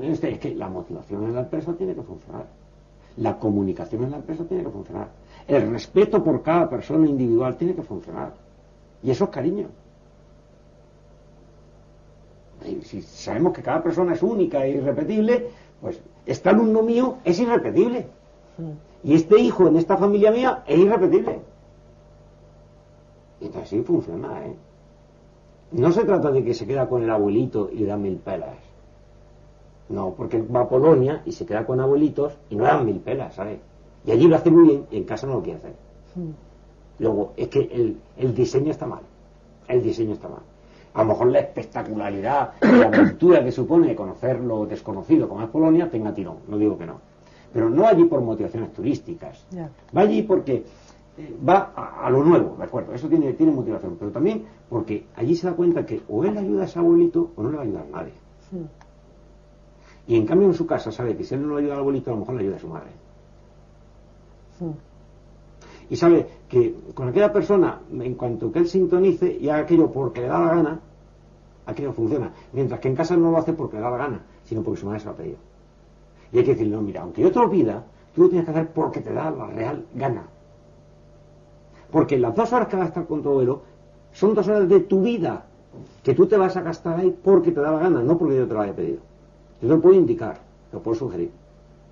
[0.00, 2.61] Este, es que la motivación en la empresa tiene que funcionar.
[3.16, 5.08] La comunicación en la empresa tiene que funcionar.
[5.46, 8.34] El respeto por cada persona individual tiene que funcionar.
[9.02, 9.68] Y eso es cariño.
[12.84, 15.50] si sabemos que cada persona es única e irrepetible,
[15.80, 18.06] pues este alumno mío es irrepetible.
[18.56, 19.08] Mm.
[19.08, 21.40] Y este hijo en esta familia mía es irrepetible.
[23.40, 24.54] Y entonces sí funciona, ¿eh?
[25.72, 28.71] No se trata de que se queda con el abuelito y le da mil pelas.
[29.92, 33.34] No, porque va a Polonia y se queda con abuelitos y no dan mil pelas,
[33.34, 33.60] ¿sabes?
[34.04, 35.74] Y allí lo hace muy bien y en casa no lo quiere hacer.
[36.16, 36.30] Mm.
[36.98, 39.02] Luego, es que el, el diseño está mal.
[39.68, 40.42] El diseño está mal
[40.94, 45.90] a lo mejor la espectacularidad, la aventura que supone conocer lo desconocido como es Polonia
[45.90, 47.00] tenga tirón, no digo que no.
[47.52, 49.46] Pero no allí por motivaciones turísticas,
[49.96, 50.64] va allí porque
[51.18, 52.94] eh, va a, lo nuevo, ¿de acuerdo?
[52.94, 56.62] Eso tiene, tiene motivación, pero también porque allí se da cuenta que o él ayuda
[56.62, 58.12] a ese abuelito o no le va a ayudar a nadie.
[60.06, 62.10] Y en cambio en su casa sabe que si él no le ayuda al abuelito,
[62.10, 62.90] a lo mejor le ayuda a su madre
[65.90, 70.22] y sabe que con aquella persona, en cuanto que él sintonice y haga aquello porque
[70.22, 70.80] le da la gana,
[71.66, 72.32] aquello funciona.
[72.52, 74.86] Mientras que en casa no lo hace porque le da la gana, sino porque su
[74.86, 75.36] madre se lo ha pedido.
[76.32, 77.84] Y hay que decirle, no, mira, aunque yo te lo pida,
[78.14, 80.24] tú lo tienes que hacer porque te da la real gana.
[81.90, 83.60] Porque las dos horas que vas a estar con tu abuelo
[84.12, 85.44] son dos horas de tu vida
[86.02, 88.48] que tú te vas a gastar ahí porque te da la gana, no porque yo
[88.48, 89.11] te lo haya pedido.
[89.62, 90.40] Yo te lo puedo indicar,
[90.70, 91.30] te lo puedo sugerir.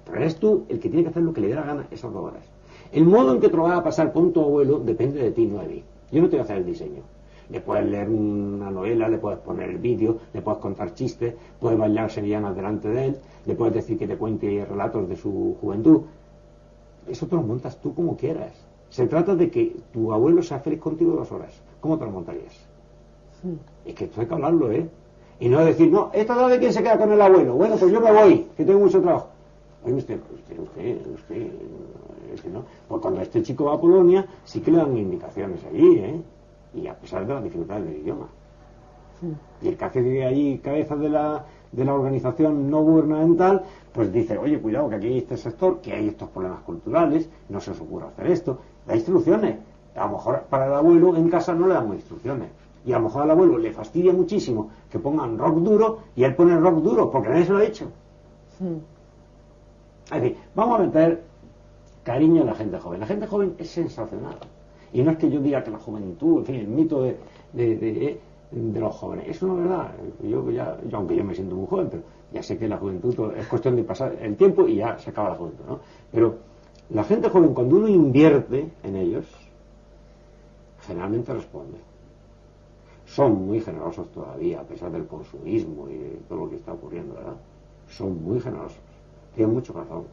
[0.04, 2.12] Pero eres tú el que tiene que hacer lo que le dé la gana esas
[2.12, 2.42] dos horas.
[2.90, 5.46] El modo en que te lo vas a pasar con tu abuelo depende de ti,
[5.46, 5.84] no de mí.
[6.10, 7.02] Yo no te voy a hacer el diseño.
[7.48, 11.78] Le puedes leer una novela, le puedes poner el vídeo, le puedes contar chistes, puedes
[11.78, 13.16] bailar sevillanas delante de él,
[13.46, 16.02] le puedes decir que te cuente relatos de su juventud.
[17.06, 18.52] Eso te lo montas tú como quieras.
[18.88, 21.54] Se trata de que tu abuelo sea feliz contigo dos horas.
[21.80, 22.66] ¿Cómo te lo montarías?
[23.84, 24.88] Es que esto hay que hablarlo, ¿eh?
[25.40, 27.54] Y no decir, no, esta de quién se queda con el abuelo.
[27.54, 29.28] Bueno, pues yo me voy, que tengo mucho trabajo.
[29.84, 32.62] Oye, usted, usted, usted, usted, ¿no?
[32.86, 36.22] Pues cuando este chico va a Polonia, sí que le dan indicaciones allí, ¿eh?
[36.74, 38.28] Y a pesar de las dificultades del idioma.
[39.62, 43.62] Y el que hace allí cabeza de la, de la organización no gubernamental,
[43.92, 47.60] pues dice, oye, cuidado, que aquí hay este sector, que hay estos problemas culturales, no
[47.60, 48.58] se os ocurra hacer esto.
[48.86, 49.56] Da instrucciones.
[49.96, 52.48] A lo mejor para el abuelo en casa no le damos instrucciones.
[52.84, 56.34] Y a lo mejor al abuelo le fastidia muchísimo que pongan rock duro y él
[56.34, 57.90] pone rock duro porque nadie se lo ha dicho.
[60.12, 61.22] Es decir, vamos a meter
[62.02, 63.00] cariño en la gente joven.
[63.00, 64.36] La gente joven es sensacional.
[64.92, 67.16] Y no es que yo diga que la juventud, en fin, el mito de,
[67.52, 69.28] de, los jóvenes.
[69.28, 69.92] Eso no es verdad.
[70.22, 72.02] Yo, ya, aunque yo me siento muy joven, pero
[72.32, 75.30] ya sé que la juventud es cuestión de pasar el tiempo y ya se acaba
[75.30, 75.64] la juventud.
[75.68, 75.80] ¿no?
[76.10, 76.38] Pero
[76.90, 79.26] la gente joven, cuando uno invierte en ellos,
[80.80, 81.78] generalmente responde.
[83.14, 87.14] Son muy generosos todavía, a pesar del consumismo y de todo lo que está ocurriendo,
[87.14, 87.36] ¿verdad?
[87.88, 88.78] Son muy generosos
[89.34, 90.04] tienen mucho razón.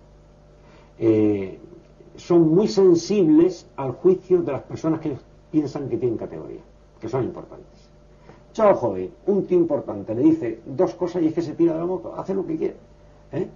[0.99, 1.59] Eh,
[2.15, 5.15] son muy sensibles al juicio de las personas que
[5.51, 6.61] piensan que tienen categoría,
[6.99, 7.89] que son importantes.
[8.53, 11.79] Chao joven, un tío importante le dice dos cosas y es que se tira de
[11.79, 12.75] la moto, hace lo que quiere.
[13.31, 13.47] ¿eh?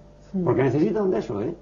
[0.44, 1.54] Porque necesitan de eso, ¿eh?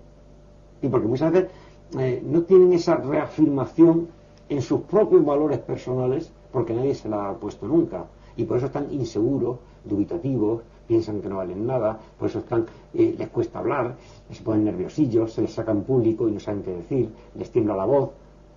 [0.82, 1.50] Y porque muchas veces
[1.98, 4.08] eh, no tienen esa reafirmación
[4.48, 8.04] en sus propios valores personales porque nadie se la ha puesto nunca.
[8.36, 13.14] Y por eso están inseguros, dubitativos, piensan que no valen nada, por eso están, eh,
[13.16, 13.94] les cuesta hablar,
[14.30, 17.76] se ponen nerviosillos, se les saca en público y no saben qué decir, les tiembla
[17.76, 18.10] la voz.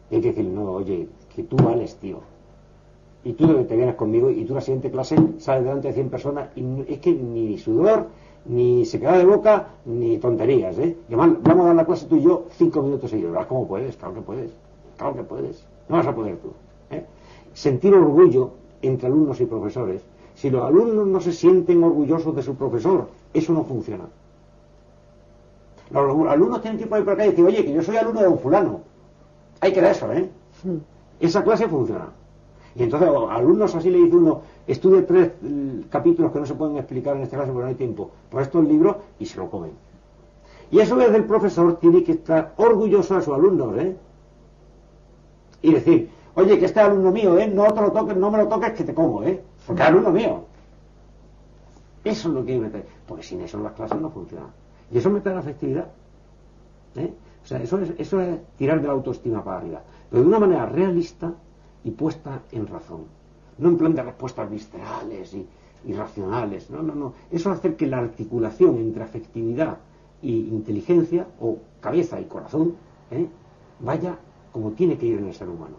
[0.09, 2.19] Y hay que decir, no, oye, que tú vales, tío.
[3.23, 6.49] Y tú te vienes conmigo y tú la siguiente clase sales delante de 100 personas
[6.55, 8.07] y es que ni sudor,
[8.45, 10.97] ni se queda de boca, ni tonterías, ¿eh?
[11.09, 13.31] vamos a dar la clase tú y yo cinco minutos seguidos.
[13.31, 13.95] ¿Verdad cómo puedes?
[13.95, 14.51] Claro que puedes.
[14.97, 15.65] Claro que puedes.
[15.87, 16.51] No vas a poder tú.
[17.53, 18.51] Sentir orgullo
[18.81, 20.01] entre alumnos y profesores
[20.35, 24.05] si los alumnos no se sienten orgullosos de su profesor, eso no funciona.
[25.91, 28.27] Los alumnos tienen que ir por acá y decir, oye, que yo soy alumno de
[28.27, 28.81] un fulano.
[29.61, 30.29] Hay que dar eso, ¿eh?
[31.19, 32.09] Esa clase funciona.
[32.75, 36.55] Y entonces a alumnos así le dice uno, estudie tres mm, capítulos que no se
[36.55, 38.09] pueden explicar en esta clase porque no hay tiempo.
[38.31, 39.71] Por estos libros y se lo comen.
[40.71, 43.95] Y eso desde el profesor tiene que estar orgulloso de sus alumnos, ¿eh?
[45.61, 47.47] Y decir, oye, que este alumno mío, ¿eh?
[47.47, 49.41] No te lo toques, no me lo toques que te como, ¿eh?
[49.65, 50.45] Porque es alumno mío.
[52.03, 52.85] Eso es lo que hay que meter.
[53.07, 54.49] Porque sin eso las clases no funcionan.
[54.91, 55.87] Y eso mete la afectividad.
[56.95, 57.13] ¿eh?
[57.43, 59.81] O sea, eso es, eso es tirar de la autoestima para arriba.
[60.09, 61.33] Pero de una manera realista
[61.83, 63.05] y puesta en razón.
[63.57, 65.47] No en plan de respuestas viscerales y,
[65.93, 66.69] racionales.
[66.69, 67.13] No, no, no.
[67.29, 69.77] Eso es hacer que la articulación entre afectividad
[70.21, 72.75] y inteligencia, o cabeza y corazón,
[73.11, 73.27] ¿eh?
[73.81, 74.17] vaya
[74.53, 75.75] como tiene que ir en el ser humano.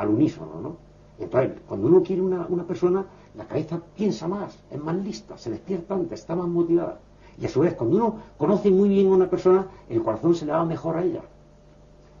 [0.00, 0.76] Al unísono, ¿no?
[1.18, 3.04] Entonces, cuando uno quiere una, una persona,
[3.36, 6.98] la cabeza piensa más, es más lista, se despierta antes, está más motivada.
[7.38, 10.46] Y a su vez, cuando uno conoce muy bien a una persona, el corazón se
[10.46, 11.20] le va mejor a ella.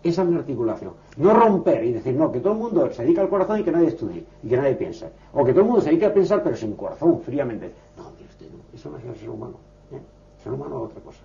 [0.02, 0.92] Esa es mi articulación.
[1.16, 3.72] No romper y decir, no, que todo el mundo se dedica al corazón y que
[3.72, 5.10] nadie estudie y que nadie piense.
[5.32, 7.72] O que todo el mundo se dedique a pensar pero sin corazón, fríamente.
[7.96, 9.54] No, mire usted, no, eso no es el ser humano.
[9.90, 9.96] ¿eh?
[10.36, 11.20] El ser humano es otra cosa.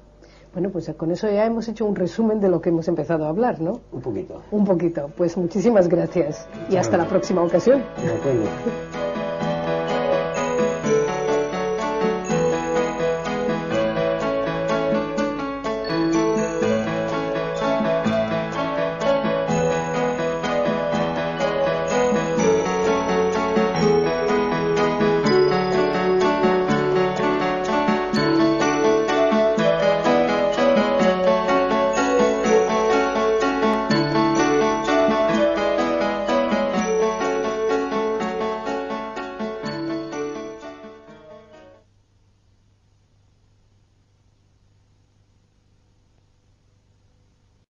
[0.55, 3.27] Bueno, pues con eso ya hemos hecho un resumen de lo que hemos empezado a
[3.27, 3.81] hablar, ¿no?
[3.91, 4.41] Un poquito.
[4.51, 5.11] Un poquito.
[5.17, 7.83] Pues muchísimas gracias y hasta la próxima ocasión.
[8.01, 9.14] De acuerdo.